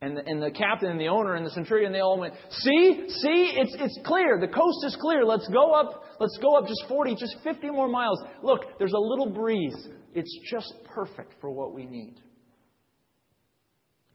And 0.00 0.16
the, 0.16 0.22
and 0.24 0.40
the 0.40 0.52
captain 0.52 0.90
and 0.90 1.00
the 1.00 1.08
owner 1.08 1.34
and 1.34 1.44
the 1.44 1.50
centurion, 1.50 1.92
they 1.92 2.00
all 2.00 2.20
went, 2.20 2.34
See, 2.50 3.04
see, 3.08 3.52
it's, 3.56 3.74
it's 3.80 3.98
clear. 4.04 4.38
The 4.40 4.46
coast 4.46 4.84
is 4.84 4.96
clear. 5.00 5.24
Let's 5.24 5.48
go 5.48 5.72
up, 5.72 6.04
let's 6.20 6.38
go 6.40 6.56
up 6.56 6.68
just 6.68 6.84
40, 6.88 7.16
just 7.16 7.36
50 7.42 7.70
more 7.70 7.88
miles. 7.88 8.22
Look, 8.42 8.78
there's 8.78 8.92
a 8.92 8.98
little 8.98 9.30
breeze. 9.30 9.88
It's 10.14 10.38
just 10.50 10.72
perfect 10.94 11.34
for 11.40 11.50
what 11.50 11.74
we 11.74 11.84
need. 11.84 12.14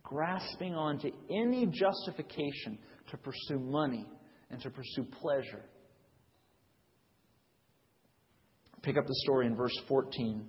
Grasping 0.04 0.74
onto 0.74 1.10
any 1.30 1.66
justification 1.66 2.78
to 3.12 3.18
pursue 3.18 3.60
money 3.60 4.06
and 4.52 4.62
to 4.62 4.70
pursue 4.70 5.04
pleasure. 5.22 5.64
Pick 8.84 8.98
up 8.98 9.06
the 9.06 9.16
story 9.24 9.48
in 9.48 9.56
verse 9.56 9.78
14. 9.88 10.46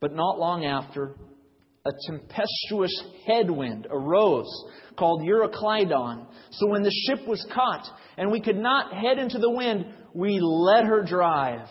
But 0.00 0.14
not 0.14 0.38
long 0.38 0.64
after, 0.64 1.16
a 1.88 1.92
tempestuous 2.06 3.02
headwind 3.26 3.86
arose 3.90 4.46
called 4.96 5.22
Euroclydon. 5.22 6.26
So 6.52 6.68
when 6.68 6.82
the 6.82 6.92
ship 7.06 7.26
was 7.26 7.44
caught 7.54 7.86
and 8.16 8.30
we 8.30 8.40
could 8.40 8.58
not 8.58 8.92
head 8.92 9.18
into 9.18 9.38
the 9.38 9.50
wind, 9.50 9.86
we 10.14 10.38
let 10.40 10.84
her 10.84 11.02
drive. 11.02 11.68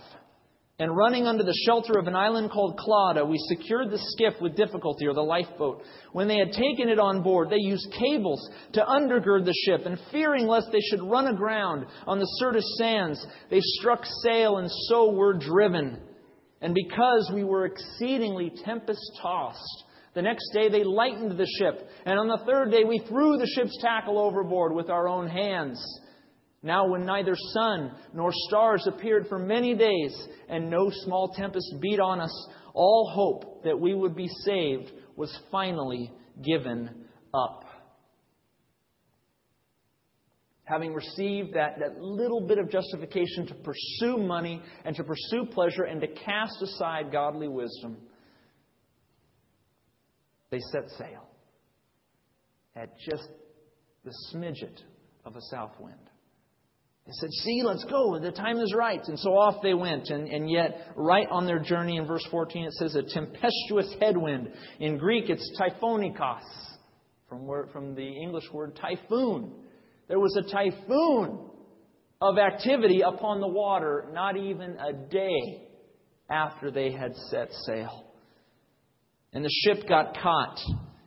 And 0.80 0.96
running 0.96 1.26
under 1.26 1.44
the 1.44 1.58
shelter 1.66 1.98
of 1.98 2.06
an 2.06 2.16
island 2.16 2.52
called 2.52 2.78
Clauda, 2.78 3.26
we 3.26 3.40
secured 3.50 3.90
the 3.90 3.98
skiff 3.98 4.36
with 4.40 4.56
difficulty, 4.56 5.08
or 5.08 5.16
the 5.16 5.22
lifeboat. 5.22 5.82
When 6.12 6.28
they 6.28 6.38
had 6.38 6.52
taken 6.52 6.88
it 6.88 7.00
on 7.00 7.24
board, 7.24 7.50
they 7.50 7.58
used 7.58 7.92
cables 7.98 8.48
to 8.74 8.86
undergird 8.86 9.46
the 9.46 9.56
ship, 9.66 9.88
and 9.88 9.98
fearing 10.12 10.46
lest 10.46 10.68
they 10.72 10.80
should 10.80 11.02
run 11.02 11.26
aground 11.28 11.88
on 12.06 12.20
the 12.20 12.30
Syrtis 12.40 12.78
sands, 12.78 13.26
they 13.50 13.60
struck 13.60 14.06
sail 14.24 14.58
and 14.58 14.70
so 14.88 15.14
were 15.14 15.34
driven. 15.34 16.00
And 16.62 16.76
because 16.76 17.32
we 17.34 17.44
were 17.44 17.66
exceedingly 17.66 18.52
tempest 18.64 19.02
tossed, 19.20 19.84
the 20.14 20.22
next 20.22 20.52
day 20.54 20.70
they 20.70 20.84
lightened 20.84 21.38
the 21.38 21.48
ship, 21.60 21.88
and 22.06 22.20
on 22.20 22.28
the 22.28 22.44
third 22.46 22.72
day 22.72 22.84
we 22.84 23.00
threw 23.08 23.38
the 23.38 23.52
ship's 23.56 23.78
tackle 23.82 24.20
overboard 24.20 24.74
with 24.74 24.90
our 24.90 25.08
own 25.08 25.28
hands. 25.28 25.80
Now, 26.64 26.88
when 26.88 27.06
neither 27.06 27.36
sun 27.54 27.92
nor 28.14 28.32
stars 28.34 28.88
appeared 28.88 29.28
for 29.28 29.38
many 29.38 29.76
days, 29.76 30.28
and 30.50 30.70
no 30.70 30.90
small 30.92 31.30
tempest 31.30 31.76
beat 31.80 32.00
on 32.00 32.20
us, 32.20 32.48
all 32.74 33.12
hope 33.14 33.64
that 33.64 33.80
we 33.80 33.94
would 33.94 34.16
be 34.16 34.28
saved 34.44 34.92
was 35.16 35.36
finally 35.52 36.12
given 36.44 37.06
up. 37.34 37.64
Having 40.64 40.94
received 40.94 41.54
that, 41.54 41.80
that 41.80 42.02
little 42.02 42.46
bit 42.46 42.58
of 42.58 42.70
justification 42.70 43.48
to 43.48 43.54
pursue 43.56 44.18
money 44.18 44.62
and 44.84 44.96
to 44.96 45.04
pursue 45.04 45.46
pleasure 45.46 45.84
and 45.84 46.02
to 46.02 46.08
cast 46.08 46.62
aside 46.62 47.12
godly 47.12 47.48
wisdom, 47.48 47.98
they 50.50 50.60
set 50.72 50.90
sail 50.98 51.28
at 52.76 52.90
just 53.00 53.28
the 54.06 54.14
smidget 54.32 54.82
of 55.26 55.36
a 55.36 55.42
south 55.52 55.74
wind. 55.80 55.98
They 57.06 57.14
said, 57.14 57.30
See, 57.32 57.62
let's 57.64 57.86
go. 57.86 58.20
The 58.20 58.32
time 58.32 58.60
is 58.60 58.74
right. 58.78 59.02
And 59.08 59.18
so 59.18 59.30
off 59.30 59.62
they 59.64 59.74
went. 59.74 60.10
And, 60.10 60.28
and 60.28 60.50
yet, 60.50 60.92
right 60.96 61.28
on 61.30 61.46
their 61.46 61.60
journey 61.60 61.98
in 61.98 62.06
verse 62.06 62.26
14, 62.30 62.66
it 62.66 62.74
says 62.74 62.96
a 62.96 63.04
tempestuous 63.04 63.96
headwind. 64.00 64.52
In 64.80 64.98
Greek, 64.98 65.30
it's 65.30 65.58
typhonikos, 65.60 66.42
from, 67.30 67.48
where, 67.48 67.68
from 67.68 67.96
the 67.96 68.08
English 68.08 68.52
word 68.52 68.76
typhoon. 68.76 69.54
There 70.10 70.20
was 70.20 70.38
a 70.38 70.52
typhoon 70.52 71.50
of 72.22 72.38
activity 72.38 73.02
upon 73.02 73.40
the 73.40 73.48
water 73.48 74.10
not 74.12 74.36
even 74.36 74.78
a 74.78 74.92
day 74.92 75.68
after 76.30 76.72
they 76.72 76.92
had 76.92 77.16
set 77.30 77.54
sail 77.66 78.07
and 79.38 79.46
the 79.46 79.52
ship 79.64 79.88
got 79.88 80.18
caught. 80.18 80.60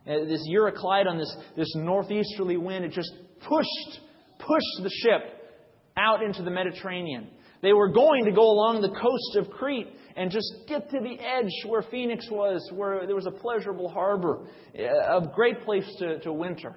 Uh, 0.06 0.24
this 0.24 0.48
Euroclydon, 0.48 1.18
this, 1.18 1.36
this 1.56 1.74
northeasterly 1.74 2.56
wind, 2.56 2.84
it 2.84 2.92
just 2.92 3.12
pushed, 3.40 4.00
pushed 4.38 4.84
the 4.84 4.90
ship 5.02 5.50
out 5.96 6.22
into 6.22 6.44
the 6.44 6.50
Mediterranean. 6.50 7.26
They 7.60 7.72
were 7.72 7.88
going 7.88 8.26
to 8.26 8.30
go 8.30 8.52
along 8.52 8.82
the 8.82 8.90
coast 8.90 9.36
of 9.36 9.50
Crete 9.50 9.88
and 10.14 10.30
just 10.30 10.46
get 10.68 10.88
to 10.90 11.00
the 11.00 11.18
edge 11.18 11.50
where 11.66 11.82
Phoenix 11.82 12.28
was, 12.30 12.70
where 12.72 13.04
there 13.04 13.16
was 13.16 13.26
a 13.26 13.32
pleasurable 13.32 13.88
harbor, 13.88 14.46
uh, 14.78 15.18
a 15.18 15.28
great 15.34 15.62
place 15.62 15.92
to, 15.98 16.20
to 16.20 16.32
winter. 16.32 16.76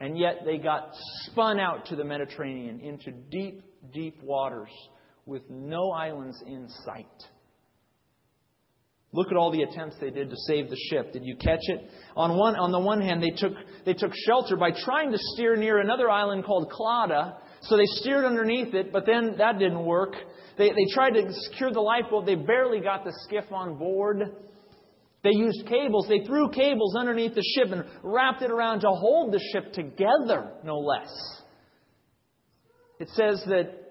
And 0.00 0.18
yet 0.18 0.40
they 0.44 0.58
got 0.58 0.90
spun 1.26 1.60
out 1.60 1.86
to 1.86 1.94
the 1.94 2.04
Mediterranean 2.04 2.80
into 2.80 3.12
deep, 3.30 3.62
deep 3.92 4.20
waters 4.20 4.72
with 5.26 5.42
no 5.48 5.92
islands 5.92 6.42
in 6.44 6.68
sight. 6.84 7.06
Look 9.14 9.30
at 9.30 9.36
all 9.36 9.52
the 9.52 9.62
attempts 9.62 9.96
they 10.00 10.08
did 10.08 10.30
to 10.30 10.36
save 10.46 10.70
the 10.70 10.76
ship. 10.88 11.12
Did 11.12 11.24
you 11.24 11.36
catch 11.36 11.60
it? 11.64 11.90
On, 12.16 12.36
one, 12.38 12.56
on 12.56 12.72
the 12.72 12.78
one 12.78 13.02
hand, 13.02 13.22
they 13.22 13.30
took, 13.30 13.52
they 13.84 13.92
took 13.92 14.12
shelter 14.26 14.56
by 14.56 14.70
trying 14.70 15.12
to 15.12 15.18
steer 15.34 15.54
near 15.54 15.80
another 15.80 16.08
island 16.08 16.44
called 16.44 16.72
Clauda. 16.72 17.36
So 17.62 17.76
they 17.76 17.84
steered 17.86 18.24
underneath 18.24 18.74
it, 18.74 18.90
but 18.90 19.04
then 19.04 19.34
that 19.36 19.58
didn't 19.58 19.84
work. 19.84 20.14
They, 20.56 20.70
they 20.70 20.86
tried 20.94 21.10
to 21.10 21.30
secure 21.50 21.70
the 21.70 21.80
lifeboat. 21.80 22.24
They 22.24 22.36
barely 22.36 22.80
got 22.80 23.04
the 23.04 23.12
skiff 23.24 23.44
on 23.52 23.76
board. 23.76 24.34
They 25.22 25.30
used 25.32 25.66
cables. 25.66 26.06
They 26.08 26.24
threw 26.26 26.50
cables 26.50 26.96
underneath 26.96 27.34
the 27.34 27.44
ship 27.54 27.70
and 27.70 27.84
wrapped 28.02 28.42
it 28.42 28.50
around 28.50 28.80
to 28.80 28.88
hold 28.88 29.32
the 29.32 29.40
ship 29.52 29.74
together, 29.74 30.52
no 30.64 30.78
less. 30.78 31.12
It 32.98 33.08
says 33.10 33.42
that 33.46 33.81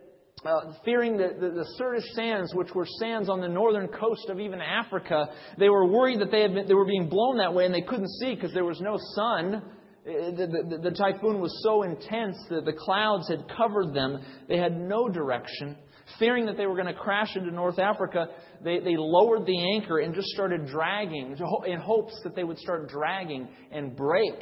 uh, 0.43 0.73
fearing 0.83 1.17
the, 1.17 1.35
the, 1.39 1.49
the 1.49 2.03
sands, 2.15 2.53
which 2.55 2.73
were 2.73 2.87
sands 2.99 3.29
on 3.29 3.41
the 3.41 3.47
northern 3.47 3.87
coast 3.87 4.27
of 4.29 4.39
even 4.39 4.59
Africa, 4.59 5.27
they 5.57 5.69
were 5.69 5.85
worried 5.85 6.19
that 6.19 6.31
they, 6.31 6.41
had 6.41 6.53
been, 6.53 6.67
they 6.67 6.73
were 6.73 6.85
being 6.85 7.09
blown 7.09 7.37
that 7.37 7.53
way 7.53 7.65
and 7.65 7.73
they 7.73 7.81
couldn't 7.81 8.09
see 8.19 8.33
because 8.33 8.53
there 8.53 8.65
was 8.65 8.81
no 8.81 8.97
sun. 9.15 9.55
Uh, 9.55 10.31
the, 10.31 10.47
the, 10.69 10.89
the, 10.89 10.91
typhoon 10.91 11.39
was 11.39 11.55
so 11.63 11.83
intense 11.83 12.35
that 12.49 12.65
the 12.65 12.73
clouds 12.73 13.29
had 13.29 13.45
covered 13.55 13.93
them. 13.93 14.19
They 14.47 14.57
had 14.57 14.79
no 14.79 15.07
direction. 15.07 15.77
Fearing 16.17 16.47
that 16.47 16.57
they 16.57 16.65
were 16.65 16.73
going 16.73 16.87
to 16.87 16.99
crash 16.99 17.35
into 17.35 17.51
North 17.51 17.77
Africa, 17.77 18.25
they, 18.63 18.79
they 18.79 18.95
lowered 18.97 19.45
the 19.45 19.75
anchor 19.75 19.99
and 19.99 20.15
just 20.15 20.29
started 20.29 20.65
dragging 20.65 21.37
in 21.67 21.79
hopes 21.79 22.19
that 22.23 22.35
they 22.35 22.43
would 22.43 22.57
start 22.57 22.89
dragging 22.89 23.47
and 23.71 23.95
break 23.95 24.41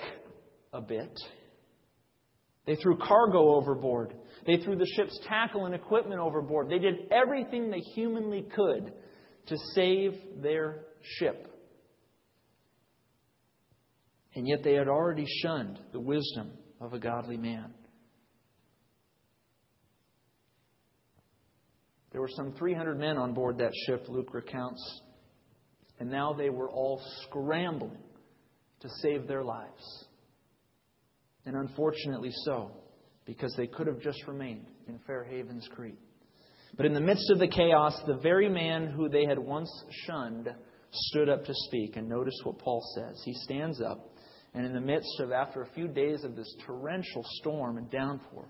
a 0.72 0.82
bit. 0.82 1.12
They 2.66 2.76
threw 2.76 2.98
cargo 2.98 3.56
overboard. 3.56 4.14
They 4.46 4.58
threw 4.58 4.76
the 4.76 4.88
ship's 4.96 5.20
tackle 5.28 5.66
and 5.66 5.76
equipment 5.76 6.20
overboard. 6.20 6.70
They 6.70 6.80
did 6.80 7.12
everything 7.12 7.70
they 7.70 7.80
humanly 7.80 8.48
could 8.56 8.94
to 9.48 9.58
save 9.74 10.14
their 10.42 10.86
ship. 11.02 11.48
And 14.36 14.48
yet 14.48 14.64
they 14.64 14.74
had 14.74 14.88
already 14.88 15.26
shunned 15.42 15.80
the 15.92 16.00
wisdom 16.00 16.52
of 16.80 16.94
a 16.94 17.00
godly 17.00 17.38
man. 17.38 17.74
There 22.12 22.22
were 22.22 22.30
some 22.36 22.54
300 22.54 22.98
men 22.98 23.18
on 23.18 23.34
board 23.34 23.58
that 23.60 23.72
ship, 23.86 24.06
Luke 24.08 24.34
recounts, 24.34 25.02
and 26.00 26.10
now 26.10 26.34
they 26.34 26.50
were 26.50 26.70
all 26.70 27.02
scrambling 27.24 28.02
to 28.80 28.90
save 29.02 29.28
their 29.28 29.44
lives. 29.44 30.06
And 31.46 31.56
unfortunately 31.56 32.32
so 32.46 32.72
because 33.26 33.54
they 33.56 33.68
could 33.68 33.88
have 33.88 34.02
just 34.02 34.28
remained 34.28 34.66
in 34.88 35.00
Fair 35.06 35.24
Havens, 35.24 35.68
Crete. 35.76 36.00
But 36.76 36.86
in 36.86 36.94
the 36.94 37.00
midst 37.00 37.30
of 37.30 37.40
the 37.40 37.48
chaos, 37.48 38.00
the 38.08 38.18
very 38.18 38.50
man 38.50 38.88
who 38.88 39.10
they 39.10 39.26
had 39.26 39.38
once 39.38 39.70
shunned 40.06 40.50
stood 40.92 41.30
up 41.30 41.46
to 41.46 41.54
speak. 41.54 41.96
And 41.96 42.08
notice 42.08 42.40
what 42.44 42.58
Paul 42.60 42.82
says. 42.96 43.22
He 43.24 43.34
stands 43.34 43.82
up, 43.82 44.16
and 44.54 44.66
in 44.66 44.74
the 44.74 44.82
midst 44.82 45.20
of, 45.20 45.32
after 45.32 45.62
a 45.62 45.70
few 45.74 45.88
days 45.88 46.24
of 46.24 46.36
this 46.36 46.52
torrential 46.66 47.24
storm 47.40 47.78
and 47.78 47.90
downpour, 47.92 48.46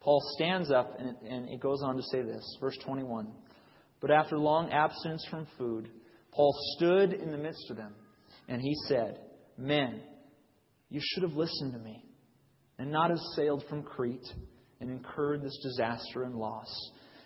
Paul 0.00 0.20
stands 0.36 0.70
up, 0.70 0.96
and 0.98 1.16
and 1.28 1.48
it 1.48 1.60
goes 1.60 1.82
on 1.84 1.96
to 1.96 2.02
say 2.02 2.22
this, 2.22 2.58
verse 2.60 2.76
21. 2.84 3.32
But 4.00 4.10
after 4.10 4.36
long 4.36 4.70
absence 4.70 5.24
from 5.30 5.46
food, 5.56 5.88
Paul 6.32 6.54
stood 6.76 7.12
in 7.12 7.30
the 7.30 7.38
midst 7.38 7.70
of 7.70 7.76
them, 7.76 7.94
and 8.48 8.60
he 8.60 8.74
said, 8.88 9.20
Men, 9.56 10.02
you 10.90 11.00
should 11.02 11.22
have 11.22 11.34
listened 11.34 11.72
to 11.72 11.78
me 11.78 12.04
and 12.78 12.90
not 12.90 13.10
have 13.10 13.18
sailed 13.36 13.64
from 13.68 13.82
Crete 13.82 14.26
and 14.80 14.90
incurred 14.90 15.42
this 15.42 15.58
disaster 15.62 16.24
and 16.24 16.34
loss. 16.34 16.68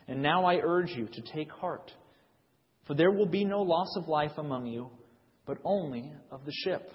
And 0.07 0.23
now 0.23 0.45
I 0.45 0.61
urge 0.63 0.91
you 0.91 1.07
to 1.07 1.23
take 1.33 1.51
heart, 1.51 1.93
for 2.87 2.95
there 2.95 3.11
will 3.11 3.27
be 3.27 3.45
no 3.45 3.63
loss 3.63 3.95
of 3.97 4.09
life 4.09 4.33
among 4.39 4.67
you, 4.67 4.91
but 5.47 5.59
only 5.65 6.13
of 6.31 6.45
the 6.45 6.53
ship. 6.65 6.91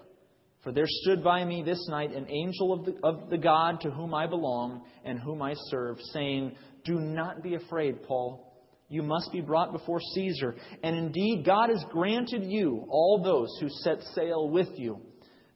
For 0.64 0.72
there 0.72 0.86
stood 0.88 1.24
by 1.24 1.44
me 1.44 1.62
this 1.62 1.86
night 1.90 2.16
an 2.16 2.28
angel 2.30 2.74
of 2.74 2.86
the, 2.86 2.96
of 3.04 3.30
the 3.30 3.38
God 3.38 3.82
to 3.82 3.92
whom 3.92 4.14
I 4.14 4.28
belong 4.28 4.84
and 5.04 5.20
whom 5.20 5.42
I 5.42 5.54
serve, 5.70 5.98
saying, 6.14 6.56
Do 6.86 7.00
not 7.00 7.44
be 7.44 7.56
afraid, 7.56 8.04
Paul. 8.04 8.50
You 8.88 9.02
must 9.04 9.32
be 9.32 9.42
brought 9.42 9.74
before 9.74 10.00
Caesar. 10.14 10.56
And 10.82 10.96
indeed, 10.96 11.44
God 11.46 11.70
has 11.70 11.84
granted 11.92 12.46
you 12.46 12.86
all 12.90 13.22
those 13.22 13.50
who 13.60 13.68
set 13.82 14.02
sail 14.14 14.50
with 14.50 14.70
you. 14.76 15.02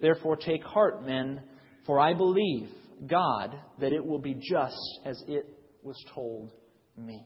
Therefore, 0.01 0.35
take 0.35 0.63
heart, 0.63 1.05
men, 1.05 1.41
for 1.85 1.99
I 1.99 2.13
believe 2.13 2.69
God 3.05 3.55
that 3.79 3.93
it 3.93 4.03
will 4.03 4.19
be 4.19 4.33
just 4.33 4.99
as 5.05 5.21
it 5.27 5.45
was 5.83 6.03
told 6.13 6.51
me. 6.97 7.25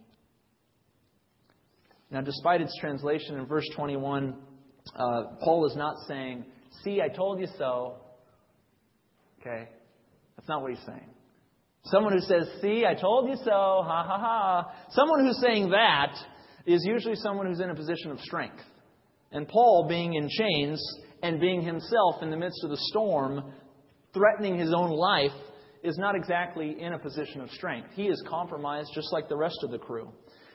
Now, 2.09 2.21
despite 2.21 2.61
its 2.61 2.77
translation 2.79 3.35
in 3.35 3.45
verse 3.45 3.67
21, 3.75 4.35
uh, 4.95 5.21
Paul 5.43 5.65
is 5.65 5.75
not 5.75 5.95
saying, 6.07 6.45
See, 6.83 7.01
I 7.01 7.07
told 7.07 7.39
you 7.39 7.47
so. 7.57 7.97
Okay? 9.39 9.69
That's 10.35 10.49
not 10.49 10.61
what 10.61 10.71
he's 10.71 10.85
saying. 10.85 11.09
Someone 11.85 12.13
who 12.13 12.19
says, 12.19 12.47
See, 12.61 12.85
I 12.85 12.93
told 12.93 13.29
you 13.29 13.35
so, 13.37 13.51
ha 13.51 14.03
ha 14.05 14.17
ha. 14.19 14.71
Someone 14.91 15.25
who's 15.25 15.39
saying 15.41 15.69
that 15.71 16.15
is 16.65 16.83
usually 16.85 17.15
someone 17.15 17.47
who's 17.47 17.59
in 17.59 17.69
a 17.69 17.75
position 17.75 18.11
of 18.11 18.19
strength. 18.19 18.61
And 19.31 19.47
Paul, 19.47 19.87
being 19.87 20.13
in 20.13 20.29
chains 20.29 20.83
and 21.23 21.39
being 21.39 21.61
himself 21.61 22.21
in 22.21 22.29
the 22.29 22.37
midst 22.37 22.63
of 22.63 22.69
the 22.69 22.77
storm, 22.77 23.53
threatening 24.13 24.57
his 24.59 24.73
own 24.73 24.91
life, 24.91 25.31
is 25.83 25.97
not 25.97 26.15
exactly 26.15 26.79
in 26.79 26.93
a 26.93 26.99
position 26.99 27.41
of 27.41 27.49
strength. 27.51 27.89
He 27.93 28.07
is 28.07 28.23
compromised 28.27 28.89
just 28.93 29.11
like 29.11 29.27
the 29.27 29.37
rest 29.37 29.57
of 29.63 29.71
the 29.71 29.79
crew. 29.79 30.11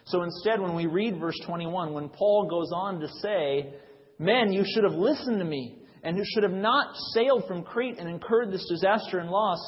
So 0.06 0.22
instead, 0.22 0.60
when 0.60 0.74
we 0.74 0.86
read 0.86 1.18
verse 1.18 1.38
21, 1.46 1.92
when 1.92 2.08
Paul 2.08 2.46
goes 2.48 2.70
on 2.72 3.00
to 3.00 3.08
say, 3.22 3.74
Men, 4.18 4.52
you 4.52 4.64
should 4.64 4.84
have 4.84 4.94
listened 4.94 5.38
to 5.38 5.44
me 5.44 5.78
and 6.02 6.16
you 6.16 6.24
should 6.24 6.44
have 6.44 6.52
not 6.52 6.94
sailed 7.12 7.44
from 7.48 7.64
Crete 7.64 7.98
and 7.98 8.08
incurred 8.08 8.52
this 8.52 8.66
disaster 8.68 9.18
and 9.18 9.28
loss. 9.28 9.58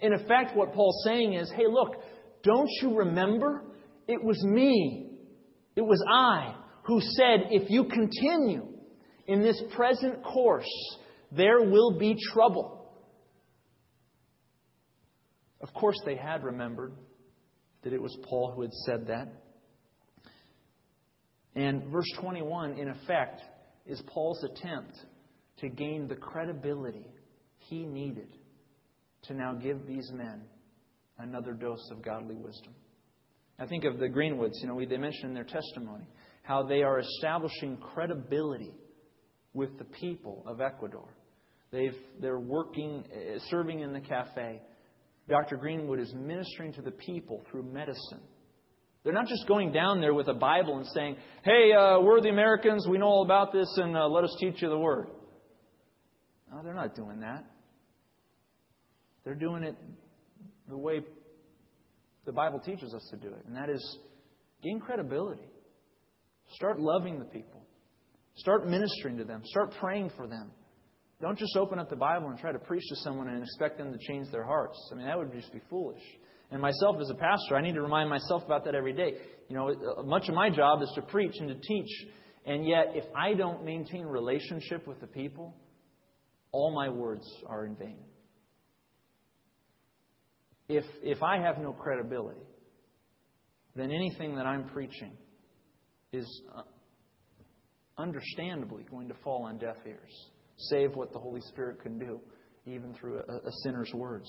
In 0.00 0.12
effect, 0.12 0.54
what 0.54 0.74
Paul's 0.74 1.02
saying 1.04 1.32
is, 1.32 1.50
hey, 1.56 1.66
look, 1.68 1.96
don't 2.42 2.68
you 2.82 2.98
remember? 2.98 3.64
It 4.06 4.22
was 4.22 4.42
me. 4.44 5.10
It 5.74 5.80
was 5.80 6.04
I 6.08 6.54
who 6.84 7.00
said, 7.00 7.48
if 7.50 7.70
you 7.70 7.84
continue 7.84 8.66
in 9.26 9.40
this 9.40 9.60
present 9.74 10.22
course, 10.22 10.68
there 11.32 11.62
will 11.62 11.98
be 11.98 12.16
trouble. 12.32 12.73
Of 15.64 15.72
course, 15.72 15.96
they 16.04 16.14
had 16.14 16.44
remembered 16.44 16.92
that 17.84 17.94
it 17.94 18.02
was 18.02 18.14
Paul 18.28 18.52
who 18.54 18.60
had 18.60 18.72
said 18.84 19.06
that. 19.06 19.28
And 21.54 21.84
verse 21.90 22.10
21, 22.20 22.74
in 22.74 22.90
effect, 22.90 23.40
is 23.86 24.02
Paul's 24.06 24.44
attempt 24.44 24.94
to 25.60 25.70
gain 25.70 26.06
the 26.06 26.16
credibility 26.16 27.06
he 27.56 27.86
needed 27.86 28.28
to 29.22 29.32
now 29.32 29.54
give 29.54 29.86
these 29.86 30.10
men 30.12 30.42
another 31.18 31.54
dose 31.54 31.88
of 31.90 32.02
godly 32.02 32.34
wisdom. 32.34 32.74
I 33.58 33.64
think 33.64 33.84
of 33.84 33.98
the 33.98 34.08
Greenwoods, 34.08 34.60
you 34.60 34.68
know, 34.68 34.78
they 34.78 34.98
mentioned 34.98 35.28
in 35.28 35.34
their 35.34 35.44
testimony 35.44 36.10
how 36.42 36.64
they 36.64 36.82
are 36.82 36.98
establishing 36.98 37.78
credibility 37.78 38.74
with 39.54 39.78
the 39.78 39.84
people 39.84 40.44
of 40.46 40.60
Ecuador. 40.60 41.08
They've, 41.70 41.96
they're 42.20 42.38
working, 42.38 43.06
eh, 43.10 43.38
serving 43.48 43.80
in 43.80 43.94
the 43.94 44.00
cafe. 44.00 44.60
Dr. 45.28 45.56
Greenwood 45.56 46.00
is 46.00 46.12
ministering 46.14 46.72
to 46.74 46.82
the 46.82 46.90
people 46.90 47.44
through 47.50 47.62
medicine. 47.62 48.20
They're 49.02 49.12
not 49.12 49.26
just 49.26 49.46
going 49.46 49.72
down 49.72 50.00
there 50.00 50.14
with 50.14 50.28
a 50.28 50.34
Bible 50.34 50.78
and 50.78 50.86
saying, 50.94 51.16
hey, 51.44 51.72
uh, 51.72 52.00
we're 52.00 52.20
the 52.20 52.30
Americans, 52.30 52.86
we 52.88 52.98
know 52.98 53.06
all 53.06 53.24
about 53.24 53.52
this, 53.52 53.68
and 53.76 53.96
uh, 53.96 54.06
let 54.06 54.24
us 54.24 54.34
teach 54.40 54.62
you 54.62 54.68
the 54.68 54.78
Word. 54.78 55.08
No, 56.50 56.62
they're 56.62 56.74
not 56.74 56.94
doing 56.94 57.20
that. 57.20 57.44
They're 59.24 59.34
doing 59.34 59.62
it 59.62 59.76
the 60.68 60.76
way 60.76 61.00
the 62.24 62.32
Bible 62.32 62.60
teaches 62.60 62.94
us 62.94 63.06
to 63.10 63.16
do 63.16 63.28
it, 63.28 63.44
and 63.46 63.56
that 63.56 63.68
is 63.68 63.98
gain 64.62 64.80
credibility. 64.80 65.48
Start 66.54 66.80
loving 66.80 67.18
the 67.18 67.24
people. 67.24 67.62
Start 68.36 68.66
ministering 68.66 69.18
to 69.18 69.24
them. 69.24 69.42
Start 69.44 69.74
praying 69.80 70.10
for 70.16 70.26
them. 70.26 70.50
Don't 71.20 71.38
just 71.38 71.56
open 71.56 71.78
up 71.78 71.88
the 71.88 71.96
Bible 71.96 72.28
and 72.28 72.38
try 72.38 72.52
to 72.52 72.58
preach 72.58 72.82
to 72.88 72.96
someone 72.96 73.28
and 73.28 73.42
expect 73.42 73.78
them 73.78 73.92
to 73.92 73.98
change 73.98 74.30
their 74.30 74.44
hearts. 74.44 74.76
I 74.92 74.96
mean, 74.96 75.06
that 75.06 75.16
would 75.16 75.32
just 75.32 75.52
be 75.52 75.60
foolish. 75.70 76.02
And 76.50 76.60
myself 76.60 76.96
as 77.00 77.10
a 77.10 77.14
pastor, 77.14 77.56
I 77.56 77.62
need 77.62 77.74
to 77.74 77.82
remind 77.82 78.10
myself 78.10 78.44
about 78.44 78.64
that 78.64 78.74
every 78.74 78.92
day. 78.92 79.14
You 79.48 79.56
know, 79.56 80.02
much 80.04 80.28
of 80.28 80.34
my 80.34 80.50
job 80.50 80.82
is 80.82 80.92
to 80.96 81.02
preach 81.02 81.34
and 81.38 81.48
to 81.48 81.54
teach. 81.54 81.90
And 82.46 82.66
yet, 82.66 82.92
if 82.94 83.04
I 83.16 83.34
don't 83.34 83.64
maintain 83.64 84.04
relationship 84.04 84.86
with 84.86 85.00
the 85.00 85.06
people, 85.06 85.54
all 86.52 86.74
my 86.74 86.88
words 86.88 87.26
are 87.46 87.64
in 87.64 87.74
vain. 87.76 88.04
If, 90.68 90.84
if 91.02 91.22
I 91.22 91.38
have 91.40 91.58
no 91.58 91.72
credibility, 91.72 92.40
then 93.76 93.90
anything 93.90 94.36
that 94.36 94.46
I'm 94.46 94.68
preaching 94.68 95.12
is 96.12 96.42
uh, 96.56 96.62
understandably 97.98 98.84
going 98.90 99.08
to 99.08 99.14
fall 99.24 99.44
on 99.44 99.58
deaf 99.58 99.76
ears, 99.86 100.30
save 100.56 100.94
what 100.94 101.12
the 101.12 101.18
Holy 101.18 101.40
Spirit 101.40 101.80
can 101.82 101.98
do, 101.98 102.20
even 102.66 102.94
through 102.94 103.18
a, 103.18 103.48
a 103.48 103.52
sinner's 103.62 103.92
words. 103.94 104.28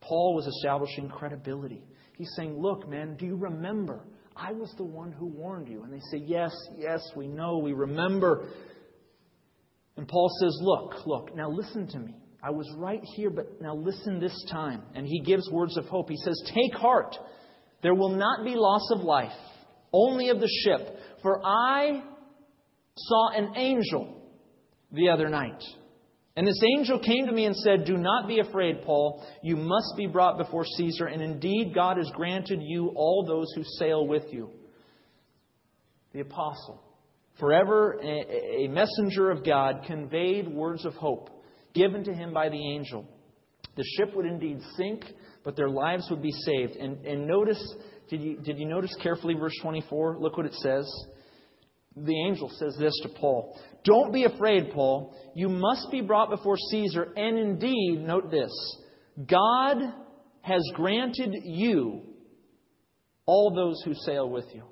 Paul 0.00 0.34
was 0.34 0.46
establishing 0.46 1.08
credibility. 1.08 1.84
He's 2.16 2.32
saying, 2.36 2.60
Look, 2.60 2.88
man, 2.88 3.16
do 3.16 3.26
you 3.26 3.36
remember? 3.36 4.04
I 4.34 4.52
was 4.52 4.72
the 4.76 4.84
one 4.84 5.12
who 5.12 5.26
warned 5.26 5.68
you. 5.68 5.82
And 5.82 5.92
they 5.92 6.00
say, 6.10 6.18
Yes, 6.18 6.52
yes, 6.76 7.00
we 7.16 7.28
know, 7.28 7.58
we 7.58 7.72
remember. 7.72 8.48
And 9.96 10.08
Paul 10.08 10.30
says, 10.40 10.58
Look, 10.60 11.06
look, 11.06 11.36
now 11.36 11.50
listen 11.50 11.86
to 11.88 11.98
me. 11.98 12.16
I 12.42 12.50
was 12.50 12.68
right 12.76 13.02
here, 13.14 13.30
but 13.30 13.60
now 13.60 13.74
listen 13.74 14.18
this 14.18 14.36
time. 14.50 14.82
And 14.94 15.06
he 15.06 15.20
gives 15.20 15.48
words 15.50 15.76
of 15.76 15.84
hope. 15.86 16.08
He 16.08 16.16
says, 16.16 16.42
Take 16.52 16.74
heart. 16.74 17.16
There 17.82 17.94
will 17.94 18.16
not 18.16 18.44
be 18.44 18.54
loss 18.56 18.90
of 18.92 19.00
life, 19.00 19.32
only 19.92 20.28
of 20.30 20.40
the 20.40 20.50
ship. 20.64 20.96
For 21.22 21.40
I 21.44 22.02
saw 22.96 23.30
an 23.30 23.56
angel 23.56 24.21
the 24.92 25.08
other 25.08 25.28
night. 25.28 25.62
And 26.34 26.46
this 26.46 26.62
angel 26.78 26.98
came 26.98 27.26
to 27.26 27.32
me 27.32 27.44
and 27.44 27.54
said, 27.56 27.84
Do 27.84 27.96
not 27.98 28.26
be 28.26 28.38
afraid, 28.38 28.82
Paul. 28.82 29.26
You 29.42 29.56
must 29.56 29.94
be 29.96 30.06
brought 30.06 30.38
before 30.38 30.64
Caesar, 30.64 31.06
and 31.06 31.20
indeed 31.20 31.74
God 31.74 31.98
has 31.98 32.10
granted 32.14 32.60
you 32.62 32.92
all 32.96 33.24
those 33.26 33.52
who 33.54 33.62
sail 33.78 34.06
with 34.06 34.24
you. 34.30 34.50
The 36.14 36.20
apostle 36.20 36.82
forever 37.38 37.98
a 38.02 38.68
messenger 38.68 39.30
of 39.30 39.44
God, 39.44 39.84
conveyed 39.86 40.48
words 40.48 40.84
of 40.84 40.94
hope 40.94 41.30
given 41.74 42.04
to 42.04 42.12
him 42.12 42.32
by 42.32 42.48
the 42.48 42.72
angel. 42.74 43.06
The 43.76 43.84
ship 43.96 44.14
would 44.14 44.26
indeed 44.26 44.60
sink, 44.76 45.04
but 45.44 45.56
their 45.56 45.70
lives 45.70 46.06
would 46.10 46.22
be 46.22 46.32
saved. 46.44 46.76
And, 46.76 47.04
and 47.06 47.26
notice, 47.26 47.74
did 48.10 48.20
you, 48.20 48.36
did 48.38 48.58
you 48.58 48.66
notice 48.66 48.94
carefully 49.02 49.34
verse 49.34 49.54
24? 49.62 50.18
Look 50.20 50.36
what 50.36 50.46
it 50.46 50.54
says. 50.54 50.86
The 51.96 52.26
angel 52.26 52.50
says 52.58 52.76
this 52.78 52.92
to 53.02 53.08
Paul 53.08 53.58
Don't 53.84 54.12
be 54.12 54.24
afraid, 54.24 54.70
Paul. 54.72 55.16
You 55.34 55.48
must 55.48 55.90
be 55.90 56.00
brought 56.00 56.30
before 56.30 56.56
Caesar. 56.70 57.12
And 57.16 57.38
indeed, 57.38 58.04
note 58.06 58.30
this 58.30 58.52
God 59.26 59.78
has 60.42 60.62
granted 60.74 61.34
you 61.44 62.02
all 63.26 63.54
those 63.54 63.82
who 63.84 63.94
sail 63.94 64.28
with 64.28 64.46
you. 64.54 64.64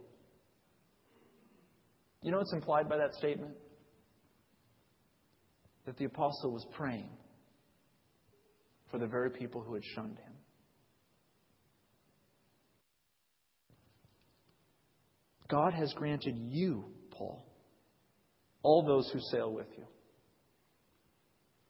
You 2.22 2.30
know 2.30 2.38
what's 2.38 2.52
implied 2.52 2.88
by 2.88 2.98
that 2.98 3.14
statement? 3.14 3.54
That 5.86 5.96
the 5.96 6.04
apostle 6.04 6.52
was 6.52 6.66
praying 6.72 7.08
for 8.90 8.98
the 8.98 9.06
very 9.06 9.30
people 9.30 9.62
who 9.62 9.74
had 9.74 9.84
shunned 9.94 10.18
him. 10.18 10.32
God 15.48 15.72
has 15.72 15.92
granted 15.94 16.36
you, 16.36 16.84
Paul, 17.10 17.44
all 18.62 18.84
those 18.84 19.10
who 19.12 19.20
sail 19.32 19.52
with 19.52 19.66
you. 19.76 19.84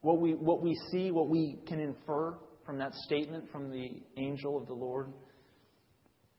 What 0.00 0.20
we, 0.20 0.32
what 0.32 0.62
we 0.62 0.74
see, 0.90 1.10
what 1.10 1.28
we 1.28 1.58
can 1.66 1.80
infer 1.80 2.38
from 2.64 2.78
that 2.78 2.94
statement 2.94 3.50
from 3.50 3.70
the 3.70 4.02
angel 4.16 4.56
of 4.56 4.66
the 4.66 4.74
Lord, 4.74 5.12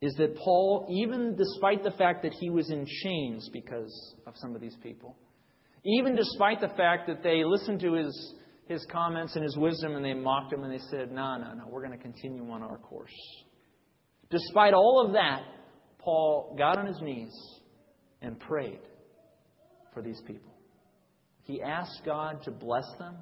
is 0.01 0.13
that 0.15 0.35
Paul, 0.35 0.87
even 0.89 1.35
despite 1.35 1.83
the 1.83 1.91
fact 1.91 2.23
that 2.23 2.33
he 2.33 2.49
was 2.49 2.71
in 2.71 2.85
chains 3.03 3.49
because 3.53 4.15
of 4.25 4.33
some 4.37 4.55
of 4.55 4.61
these 4.61 4.75
people, 4.81 5.15
even 5.85 6.15
despite 6.15 6.59
the 6.59 6.69
fact 6.69 7.07
that 7.07 7.21
they 7.21 7.43
listened 7.43 7.79
to 7.81 7.93
his, 7.93 8.33
his 8.67 8.85
comments 8.91 9.35
and 9.35 9.43
his 9.43 9.55
wisdom 9.57 9.95
and 9.95 10.03
they 10.03 10.13
mocked 10.13 10.53
him 10.53 10.63
and 10.63 10.73
they 10.73 10.83
said, 10.89 11.11
No, 11.11 11.37
no, 11.37 11.53
no, 11.53 11.65
we're 11.69 11.85
going 11.85 11.97
to 11.97 12.03
continue 12.03 12.49
on 12.49 12.63
our 12.63 12.77
course. 12.77 13.13
Despite 14.31 14.73
all 14.73 15.03
of 15.05 15.13
that, 15.13 15.43
Paul 15.99 16.55
got 16.57 16.79
on 16.79 16.87
his 16.87 16.99
knees 17.01 17.33
and 18.21 18.39
prayed 18.39 18.79
for 19.93 20.01
these 20.01 20.21
people. 20.25 20.53
He 21.43 21.61
asked 21.61 22.01
God 22.05 22.43
to 22.43 22.51
bless 22.51 22.85
them. 22.99 23.15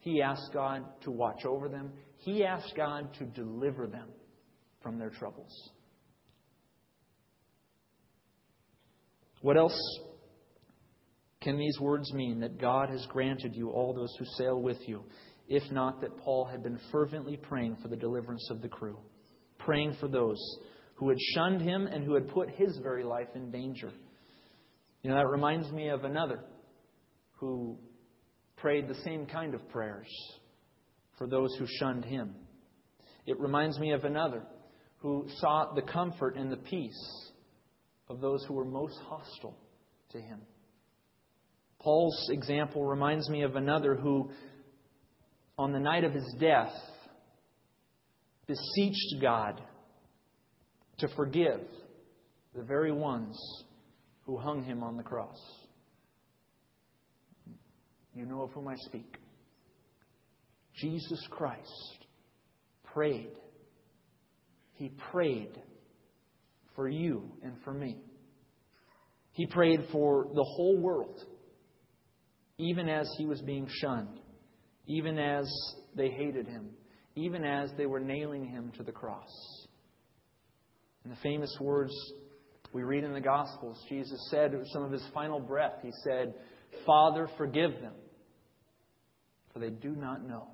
He 0.00 0.22
asked 0.22 0.50
God 0.52 0.84
to 1.02 1.10
watch 1.10 1.44
over 1.44 1.68
them. 1.68 1.92
He 2.18 2.44
asked 2.44 2.74
God 2.76 3.12
to 3.18 3.24
deliver 3.24 3.86
them 3.86 4.08
from 4.82 4.98
their 4.98 5.10
troubles. 5.10 5.70
What 9.42 9.56
else 9.56 9.78
can 11.40 11.58
these 11.58 11.78
words 11.78 12.12
mean 12.12 12.40
that 12.40 12.60
God 12.60 12.88
has 12.88 13.06
granted 13.06 13.54
you 13.54 13.70
all 13.70 13.94
those 13.94 14.12
who 14.18 14.24
sail 14.36 14.60
with 14.60 14.78
you, 14.88 15.04
if 15.48 15.62
not 15.70 16.00
that 16.00 16.16
Paul 16.18 16.44
had 16.44 16.62
been 16.62 16.80
fervently 16.90 17.36
praying 17.36 17.76
for 17.80 17.88
the 17.88 17.96
deliverance 17.96 18.48
of 18.50 18.62
the 18.62 18.68
crew, 18.68 18.98
praying 19.58 19.96
for 20.00 20.08
those 20.08 20.40
who 20.96 21.08
had 21.08 21.18
shunned 21.34 21.60
him 21.60 21.86
and 21.86 22.02
who 22.02 22.14
had 22.14 22.28
put 22.30 22.50
his 22.50 22.78
very 22.82 23.04
life 23.04 23.28
in 23.34 23.50
danger? 23.50 23.92
You 25.06 25.12
know, 25.12 25.18
that 25.18 25.28
reminds 25.28 25.70
me 25.70 25.90
of 25.90 26.02
another 26.02 26.40
who 27.36 27.78
prayed 28.56 28.88
the 28.88 28.96
same 29.04 29.24
kind 29.24 29.54
of 29.54 29.68
prayers 29.68 30.08
for 31.16 31.28
those 31.28 31.54
who 31.60 31.66
shunned 31.78 32.04
him. 32.04 32.34
It 33.24 33.38
reminds 33.38 33.78
me 33.78 33.92
of 33.92 34.04
another 34.04 34.42
who 34.96 35.28
sought 35.36 35.76
the 35.76 35.82
comfort 35.82 36.36
and 36.36 36.50
the 36.50 36.56
peace 36.56 37.30
of 38.08 38.20
those 38.20 38.44
who 38.48 38.54
were 38.54 38.64
most 38.64 38.98
hostile 39.06 39.56
to 40.10 40.20
him. 40.20 40.40
Paul's 41.78 42.28
example 42.32 42.84
reminds 42.84 43.30
me 43.30 43.42
of 43.42 43.54
another 43.54 43.94
who, 43.94 44.32
on 45.56 45.70
the 45.70 45.78
night 45.78 46.02
of 46.02 46.14
his 46.14 46.34
death, 46.40 46.74
beseeched 48.48 49.22
God 49.22 49.62
to 50.98 51.06
forgive 51.14 51.60
the 52.56 52.64
very 52.64 52.90
ones 52.90 53.38
who 54.26 54.36
hung 54.36 54.64
him 54.64 54.82
on 54.82 54.96
the 54.96 55.02
cross. 55.02 55.38
You 58.14 58.26
know 58.26 58.42
of 58.42 58.50
whom 58.50 58.66
I 58.66 58.74
speak. 58.76 59.16
Jesus 60.74 61.26
Christ 61.30 62.06
prayed. 62.92 63.32
He 64.74 64.90
prayed 65.10 65.56
for 66.74 66.88
you 66.88 67.30
and 67.42 67.54
for 67.64 67.72
me. 67.72 67.98
He 69.32 69.46
prayed 69.46 69.80
for 69.92 70.26
the 70.34 70.44
whole 70.44 70.78
world, 70.78 71.22
even 72.58 72.88
as 72.88 73.08
he 73.18 73.26
was 73.26 73.40
being 73.42 73.68
shunned, 73.80 74.20
even 74.86 75.18
as 75.18 75.46
they 75.94 76.08
hated 76.08 76.46
him, 76.46 76.70
even 77.14 77.44
as 77.44 77.70
they 77.76 77.86
were 77.86 78.00
nailing 78.00 78.46
him 78.46 78.72
to 78.76 78.82
the 78.82 78.92
cross. 78.92 79.30
And 81.04 81.12
the 81.12 81.18
famous 81.22 81.54
words 81.60 81.92
we 82.76 82.82
read 82.82 83.04
in 83.04 83.14
the 83.14 83.22
Gospels, 83.22 83.82
Jesus 83.88 84.20
said, 84.30 84.52
some 84.70 84.82
of 84.82 84.92
his 84.92 85.02
final 85.14 85.40
breath, 85.40 85.78
he 85.82 85.90
said, 86.04 86.34
Father, 86.84 87.26
forgive 87.38 87.70
them, 87.80 87.94
for 89.50 89.60
they 89.60 89.70
do 89.70 89.96
not 89.96 90.28
know 90.28 90.48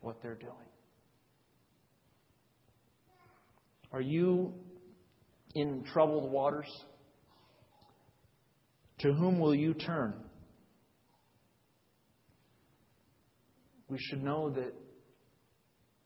what 0.00 0.22
they're 0.22 0.34
doing. 0.34 0.54
Are 3.92 4.00
you 4.00 4.54
in 5.54 5.84
troubled 5.92 6.32
waters? 6.32 6.72
To 9.00 9.12
whom 9.12 9.38
will 9.38 9.54
you 9.54 9.74
turn? 9.74 10.14
We 13.90 13.98
should 13.98 14.24
know 14.24 14.48
that 14.48 14.72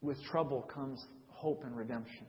with 0.01 0.21
trouble 0.25 0.63
comes 0.75 1.01
hope 1.29 1.63
and 1.65 1.77
redemption. 1.77 2.27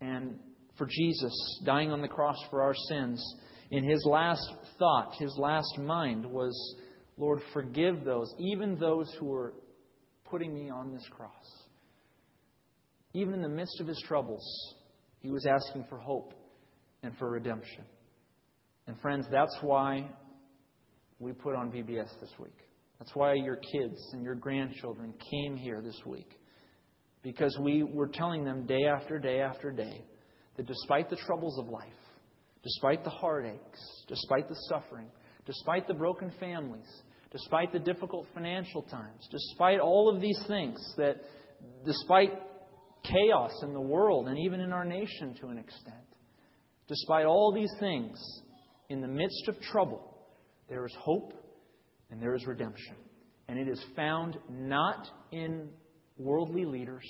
And 0.00 0.38
for 0.78 0.86
Jesus, 0.86 1.60
dying 1.64 1.90
on 1.90 2.00
the 2.00 2.08
cross 2.08 2.38
for 2.48 2.62
our 2.62 2.74
sins, 2.88 3.22
in 3.70 3.84
his 3.84 4.04
last 4.06 4.50
thought, 4.78 5.14
his 5.18 5.36
last 5.36 5.78
mind 5.78 6.24
was, 6.24 6.76
Lord, 7.18 7.40
forgive 7.52 8.04
those, 8.04 8.32
even 8.38 8.78
those 8.78 9.12
who 9.20 9.32
are 9.34 9.52
putting 10.24 10.54
me 10.54 10.70
on 10.70 10.92
this 10.92 11.06
cross. 11.10 11.32
Even 13.12 13.34
in 13.34 13.42
the 13.42 13.48
midst 13.48 13.80
of 13.80 13.86
his 13.86 14.02
troubles, 14.06 14.44
he 15.20 15.30
was 15.30 15.46
asking 15.46 15.84
for 15.88 15.98
hope 15.98 16.32
and 17.02 17.16
for 17.18 17.30
redemption. 17.30 17.84
And 18.86 18.98
friends, 19.00 19.26
that's 19.30 19.56
why 19.60 20.08
we 21.18 21.32
put 21.32 21.54
on 21.54 21.70
VBS 21.70 22.08
this 22.20 22.32
week. 22.38 22.56
That's 22.98 23.14
why 23.14 23.34
your 23.34 23.56
kids 23.56 23.98
and 24.12 24.22
your 24.22 24.34
grandchildren 24.34 25.14
came 25.30 25.56
here 25.56 25.82
this 25.82 26.00
week. 26.06 26.38
Because 27.22 27.56
we 27.60 27.82
were 27.82 28.08
telling 28.08 28.44
them 28.44 28.66
day 28.66 28.84
after 28.86 29.18
day 29.18 29.40
after 29.40 29.70
day 29.70 30.04
that 30.58 30.66
despite 30.66 31.08
the 31.08 31.16
troubles 31.16 31.58
of 31.58 31.68
life, 31.68 31.86
despite 32.62 33.04
the 33.04 33.10
heartaches, 33.10 34.04
despite 34.08 34.48
the 34.48 34.56
suffering, 34.68 35.06
despite 35.46 35.86
the 35.86 35.94
broken 35.94 36.30
families, 36.38 36.88
despite 37.30 37.72
the 37.72 37.78
difficult 37.78 38.26
financial 38.34 38.82
times, 38.82 39.26
despite 39.30 39.78
all 39.78 40.12
of 40.14 40.20
these 40.20 40.38
things, 40.48 40.76
that 40.96 41.16
despite 41.86 42.32
chaos 43.04 43.52
in 43.62 43.72
the 43.72 43.80
world 43.80 44.28
and 44.28 44.36
even 44.38 44.60
in 44.60 44.72
our 44.72 44.84
nation 44.84 45.34
to 45.40 45.46
an 45.46 45.58
extent, 45.58 45.94
despite 46.88 47.24
all 47.24 47.52
these 47.54 47.72
things, 47.78 48.18
in 48.88 49.00
the 49.00 49.08
midst 49.08 49.46
of 49.46 49.60
trouble, 49.60 50.18
there 50.68 50.84
is 50.84 50.94
hope 50.98 51.32
and 52.10 52.20
there 52.20 52.34
is 52.34 52.46
redemption. 52.46 52.96
And 53.48 53.58
it 53.58 53.68
is 53.68 53.82
found 53.94 54.36
not 54.50 55.06
in 55.30 55.68
worldly 56.18 56.64
leaders, 56.64 57.04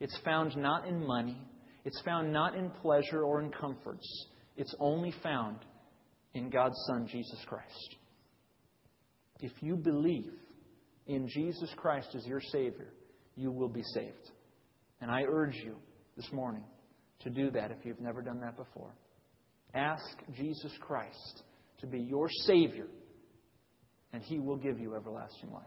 it's 0.00 0.18
found 0.24 0.56
not 0.56 0.88
in 0.88 1.06
money, 1.06 1.36
it's 1.84 2.00
found 2.02 2.32
not 2.32 2.54
in 2.54 2.70
pleasure 2.70 3.22
or 3.22 3.40
in 3.42 3.50
comforts. 3.50 4.06
It's 4.56 4.74
only 4.78 5.14
found 5.22 5.58
in 6.34 6.50
God's 6.50 6.76
Son, 6.86 7.06
Jesus 7.06 7.38
Christ. 7.46 7.96
If 9.40 9.52
you 9.60 9.76
believe 9.76 10.32
in 11.06 11.28
Jesus 11.28 11.70
Christ 11.76 12.08
as 12.14 12.26
your 12.26 12.40
Savior, 12.40 12.92
you 13.36 13.50
will 13.50 13.68
be 13.68 13.82
saved. 13.94 14.30
And 15.00 15.10
I 15.10 15.22
urge 15.26 15.56
you 15.56 15.76
this 16.16 16.30
morning 16.32 16.64
to 17.20 17.30
do 17.30 17.50
that 17.52 17.70
if 17.70 17.78
you've 17.84 18.00
never 18.00 18.20
done 18.22 18.40
that 18.40 18.56
before. 18.56 18.94
Ask 19.74 20.04
Jesus 20.36 20.72
Christ 20.80 21.42
to 21.78 21.86
be 21.86 22.00
your 22.00 22.28
Savior, 22.46 22.86
and 24.12 24.22
He 24.22 24.38
will 24.38 24.56
give 24.56 24.78
you 24.78 24.94
everlasting 24.94 25.50
life. 25.52 25.64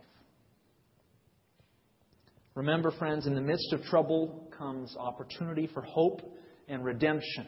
Remember, 2.55 2.91
friends, 2.91 3.25
in 3.25 3.33
the 3.33 3.41
midst 3.41 3.73
of 3.73 3.83
trouble 3.83 4.47
comes 4.55 4.95
opportunity 4.99 5.67
for 5.73 5.81
hope 5.81 6.21
and 6.67 6.85
redemption. 6.85 7.47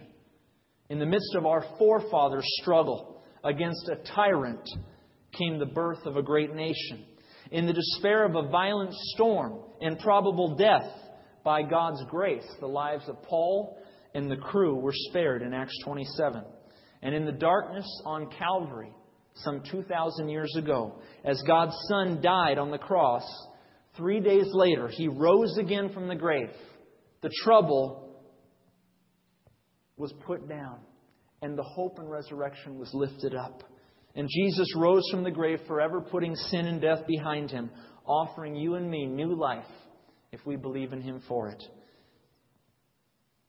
In 0.89 0.99
the 0.99 1.05
midst 1.05 1.35
of 1.35 1.45
our 1.45 1.63
forefathers' 1.77 2.45
struggle 2.61 3.23
against 3.43 3.87
a 3.87 3.97
tyrant 4.15 4.67
came 5.31 5.59
the 5.59 5.65
birth 5.65 6.05
of 6.05 6.17
a 6.17 6.23
great 6.23 6.55
nation. 6.55 7.05
In 7.51 7.67
the 7.67 7.73
despair 7.73 8.25
of 8.25 8.35
a 8.35 8.49
violent 8.49 8.93
storm 8.93 9.59
and 9.79 9.99
probable 9.99 10.55
death, 10.55 10.91
by 11.43 11.61
God's 11.61 12.03
grace, 12.09 12.47
the 12.59 12.67
lives 12.67 13.07
of 13.07 13.21
Paul 13.21 13.77
and 14.15 14.31
the 14.31 14.37
crew 14.37 14.75
were 14.75 14.93
spared 14.93 15.43
in 15.43 15.53
Acts 15.53 15.77
27. 15.83 16.43
And 17.03 17.13
in 17.13 17.25
the 17.25 17.31
darkness 17.31 17.85
on 18.05 18.31
Calvary, 18.31 18.91
some 19.35 19.61
2,000 19.69 20.29
years 20.29 20.55
ago, 20.57 20.99
as 21.23 21.39
God's 21.45 21.75
Son 21.87 22.19
died 22.21 22.57
on 22.57 22.71
the 22.71 22.79
cross, 22.79 23.23
three 23.97 24.19
days 24.19 24.47
later, 24.53 24.89
he 24.89 25.07
rose 25.07 25.57
again 25.57 25.89
from 25.93 26.07
the 26.07 26.15
grave. 26.15 26.49
The 27.21 27.31
trouble 27.43 28.23
was 29.97 30.13
put 30.25 30.47
down, 30.47 30.79
and 31.41 31.57
the 31.57 31.63
hope 31.63 31.99
and 31.99 32.09
resurrection 32.09 32.77
was 32.77 32.93
lifted 32.93 33.35
up. 33.35 33.63
And 34.15 34.29
Jesus 34.29 34.73
rose 34.75 35.03
from 35.11 35.23
the 35.23 35.31
grave, 35.31 35.59
forever 35.67 36.01
putting 36.01 36.35
sin 36.35 36.67
and 36.67 36.81
death 36.81 37.05
behind 37.07 37.51
him, 37.51 37.69
offering 38.05 38.55
you 38.55 38.75
and 38.75 38.89
me 38.89 39.05
new 39.05 39.35
life 39.35 39.65
if 40.31 40.45
we 40.45 40.55
believe 40.55 40.93
in 40.93 41.01
him 41.01 41.21
for 41.27 41.49
it. 41.49 41.63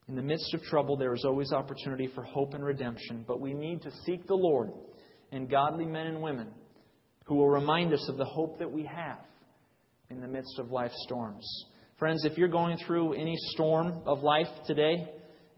In 0.07 0.15
the 0.15 0.21
midst 0.21 0.53
of 0.53 0.61
trouble, 0.63 0.95
there 0.95 1.13
is 1.13 1.25
always 1.25 1.51
opportunity 1.51 2.07
for 2.15 2.23
hope 2.23 2.53
and 2.53 2.63
redemption, 2.63 3.25
but 3.27 3.41
we 3.41 3.53
need 3.53 3.81
to 3.81 3.91
seek 4.05 4.25
the 4.25 4.35
Lord 4.35 4.71
and 5.31 5.49
godly 5.49 5.85
men 5.85 6.07
and 6.07 6.21
women 6.21 6.47
who 7.25 7.35
will 7.35 7.49
remind 7.49 7.93
us 7.93 8.07
of 8.07 8.15
the 8.15 8.25
hope 8.25 8.59
that 8.59 8.71
we 8.71 8.85
have 8.85 9.19
in 10.09 10.21
the 10.21 10.27
midst 10.27 10.57
of 10.59 10.71
life's 10.71 10.97
storms. 11.03 11.45
Friends, 11.99 12.25
if 12.25 12.37
you're 12.37 12.47
going 12.47 12.77
through 12.85 13.13
any 13.13 13.35
storm 13.53 14.01
of 14.05 14.21
life 14.21 14.47
today, 14.65 15.09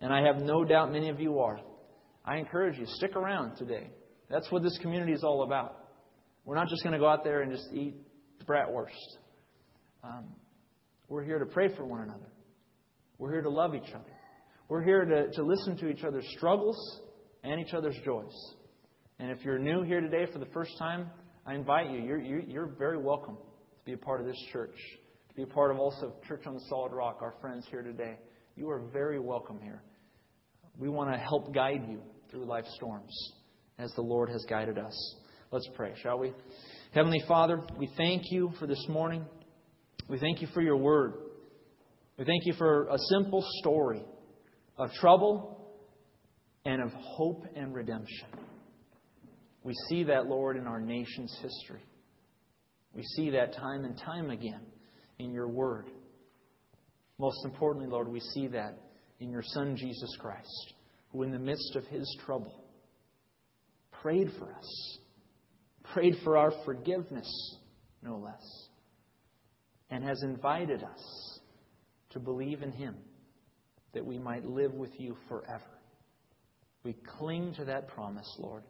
and 0.01 0.13
I 0.13 0.23
have 0.25 0.37
no 0.37 0.63
doubt 0.63 0.91
many 0.91 1.09
of 1.09 1.19
you 1.19 1.39
are, 1.39 1.59
I 2.25 2.37
encourage 2.37 2.77
you, 2.77 2.85
stick 2.87 3.15
around 3.15 3.57
today. 3.57 3.89
That's 4.29 4.51
what 4.51 4.63
this 4.63 4.77
community 4.81 5.13
is 5.13 5.23
all 5.23 5.43
about. 5.43 5.75
We're 6.45 6.55
not 6.55 6.67
just 6.69 6.83
going 6.83 6.93
to 6.93 6.99
go 6.99 7.07
out 7.07 7.23
there 7.23 7.41
and 7.41 7.51
just 7.51 7.67
eat 7.73 7.95
bratwurst. 8.45 8.87
Um, 10.03 10.25
we're 11.07 11.23
here 11.23 11.39
to 11.39 11.45
pray 11.45 11.75
for 11.75 11.85
one 11.85 12.01
another. 12.01 12.31
We're 13.17 13.31
here 13.31 13.41
to 13.41 13.49
love 13.49 13.75
each 13.75 13.89
other. 13.93 14.13
We're 14.69 14.83
here 14.83 15.03
to, 15.03 15.31
to 15.31 15.43
listen 15.43 15.77
to 15.77 15.89
each 15.89 16.03
other's 16.03 16.25
struggles 16.37 17.01
and 17.43 17.59
each 17.59 17.73
other's 17.73 17.97
joys. 18.05 18.33
And 19.19 19.31
if 19.31 19.43
you're 19.43 19.59
new 19.59 19.83
here 19.83 19.99
today 19.99 20.31
for 20.31 20.39
the 20.39 20.45
first 20.53 20.71
time, 20.79 21.09
I 21.45 21.55
invite 21.55 21.89
you. 21.91 21.99
You're, 21.99 22.19
you're 22.21 22.67
very 22.77 22.97
welcome 22.97 23.37
to 23.79 23.85
be 23.85 23.93
a 23.93 23.97
part 23.97 24.19
of 24.19 24.27
this 24.27 24.37
church, 24.51 24.75
to 25.29 25.35
be 25.35 25.43
a 25.43 25.47
part 25.47 25.71
of 25.71 25.79
also 25.79 26.13
Church 26.27 26.45
on 26.45 26.53
the 26.53 26.61
Solid 26.69 26.91
Rock, 26.91 27.19
our 27.21 27.33
friends 27.41 27.65
here 27.71 27.81
today. 27.81 28.17
You 28.55 28.69
are 28.69 28.81
very 28.91 29.19
welcome 29.19 29.59
here. 29.61 29.81
We 30.77 30.89
want 30.89 31.11
to 31.13 31.17
help 31.17 31.53
guide 31.53 31.85
you 31.87 32.01
through 32.29 32.45
life's 32.45 32.73
storms 32.75 33.13
as 33.77 33.91
the 33.93 34.01
Lord 34.01 34.29
has 34.29 34.45
guided 34.49 34.77
us. 34.77 35.15
Let's 35.51 35.67
pray, 35.75 35.93
shall 36.03 36.19
we? 36.19 36.33
Heavenly 36.93 37.23
Father, 37.27 37.61
we 37.77 37.89
thank 37.97 38.23
you 38.31 38.51
for 38.59 38.67
this 38.67 38.85
morning. 38.89 39.25
We 40.09 40.19
thank 40.19 40.41
you 40.41 40.47
for 40.53 40.61
your 40.61 40.77
word. 40.77 41.13
We 42.17 42.25
thank 42.25 42.45
you 42.45 42.53
for 42.53 42.87
a 42.87 42.97
simple 43.13 43.45
story 43.61 44.03
of 44.77 44.91
trouble 44.93 45.71
and 46.65 46.81
of 46.81 46.91
hope 46.93 47.45
and 47.55 47.73
redemption. 47.73 48.27
We 49.63 49.73
see 49.89 50.03
that, 50.03 50.25
Lord, 50.25 50.57
in 50.57 50.67
our 50.67 50.81
nation's 50.81 51.33
history. 51.41 51.81
We 52.93 53.03
see 53.03 53.29
that 53.31 53.55
time 53.55 53.85
and 53.85 53.97
time 53.97 54.29
again 54.29 54.61
in 55.19 55.31
your 55.31 55.47
word. 55.47 55.85
Most 57.17 57.45
importantly, 57.45 57.89
Lord, 57.89 58.07
we 58.07 58.19
see 58.19 58.47
that 58.47 58.77
in 59.19 59.29
your 59.29 59.43
Son, 59.43 59.75
Jesus 59.75 60.15
Christ, 60.19 60.73
who, 61.11 61.23
in 61.23 61.31
the 61.31 61.39
midst 61.39 61.75
of 61.75 61.85
his 61.87 62.17
trouble, 62.25 62.63
prayed 64.01 64.31
for 64.39 64.53
us, 64.53 64.97
prayed 65.93 66.15
for 66.23 66.37
our 66.37 66.51
forgiveness, 66.65 67.57
no 68.01 68.17
less, 68.17 68.67
and 69.89 70.03
has 70.03 70.21
invited 70.23 70.83
us 70.83 71.39
to 72.11 72.19
believe 72.19 72.63
in 72.63 72.71
him 72.71 72.95
that 73.93 74.05
we 74.05 74.17
might 74.17 74.45
live 74.45 74.73
with 74.73 74.91
you 74.99 75.17
forever. 75.27 75.79
We 76.83 76.95
cling 77.17 77.53
to 77.55 77.65
that 77.65 77.87
promise, 77.89 78.33
Lord. 78.39 78.63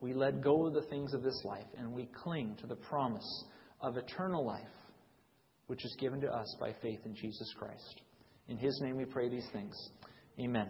We 0.00 0.12
let 0.12 0.42
go 0.42 0.66
of 0.66 0.74
the 0.74 0.82
things 0.82 1.14
of 1.14 1.22
this 1.22 1.40
life 1.44 1.66
and 1.78 1.92
we 1.92 2.08
cling 2.22 2.56
to 2.60 2.66
the 2.66 2.76
promise 2.76 3.44
of 3.80 3.96
eternal 3.96 4.44
life, 4.44 4.62
which 5.66 5.84
is 5.84 5.96
given 5.98 6.20
to 6.20 6.28
us 6.28 6.56
by 6.60 6.74
faith 6.82 7.00
in 7.04 7.14
Jesus 7.14 7.52
Christ. 7.58 8.02
In 8.48 8.56
His 8.56 8.78
name 8.82 8.96
we 8.96 9.04
pray 9.04 9.28
these 9.28 9.48
things. 9.52 9.74
Amen. 10.38 10.68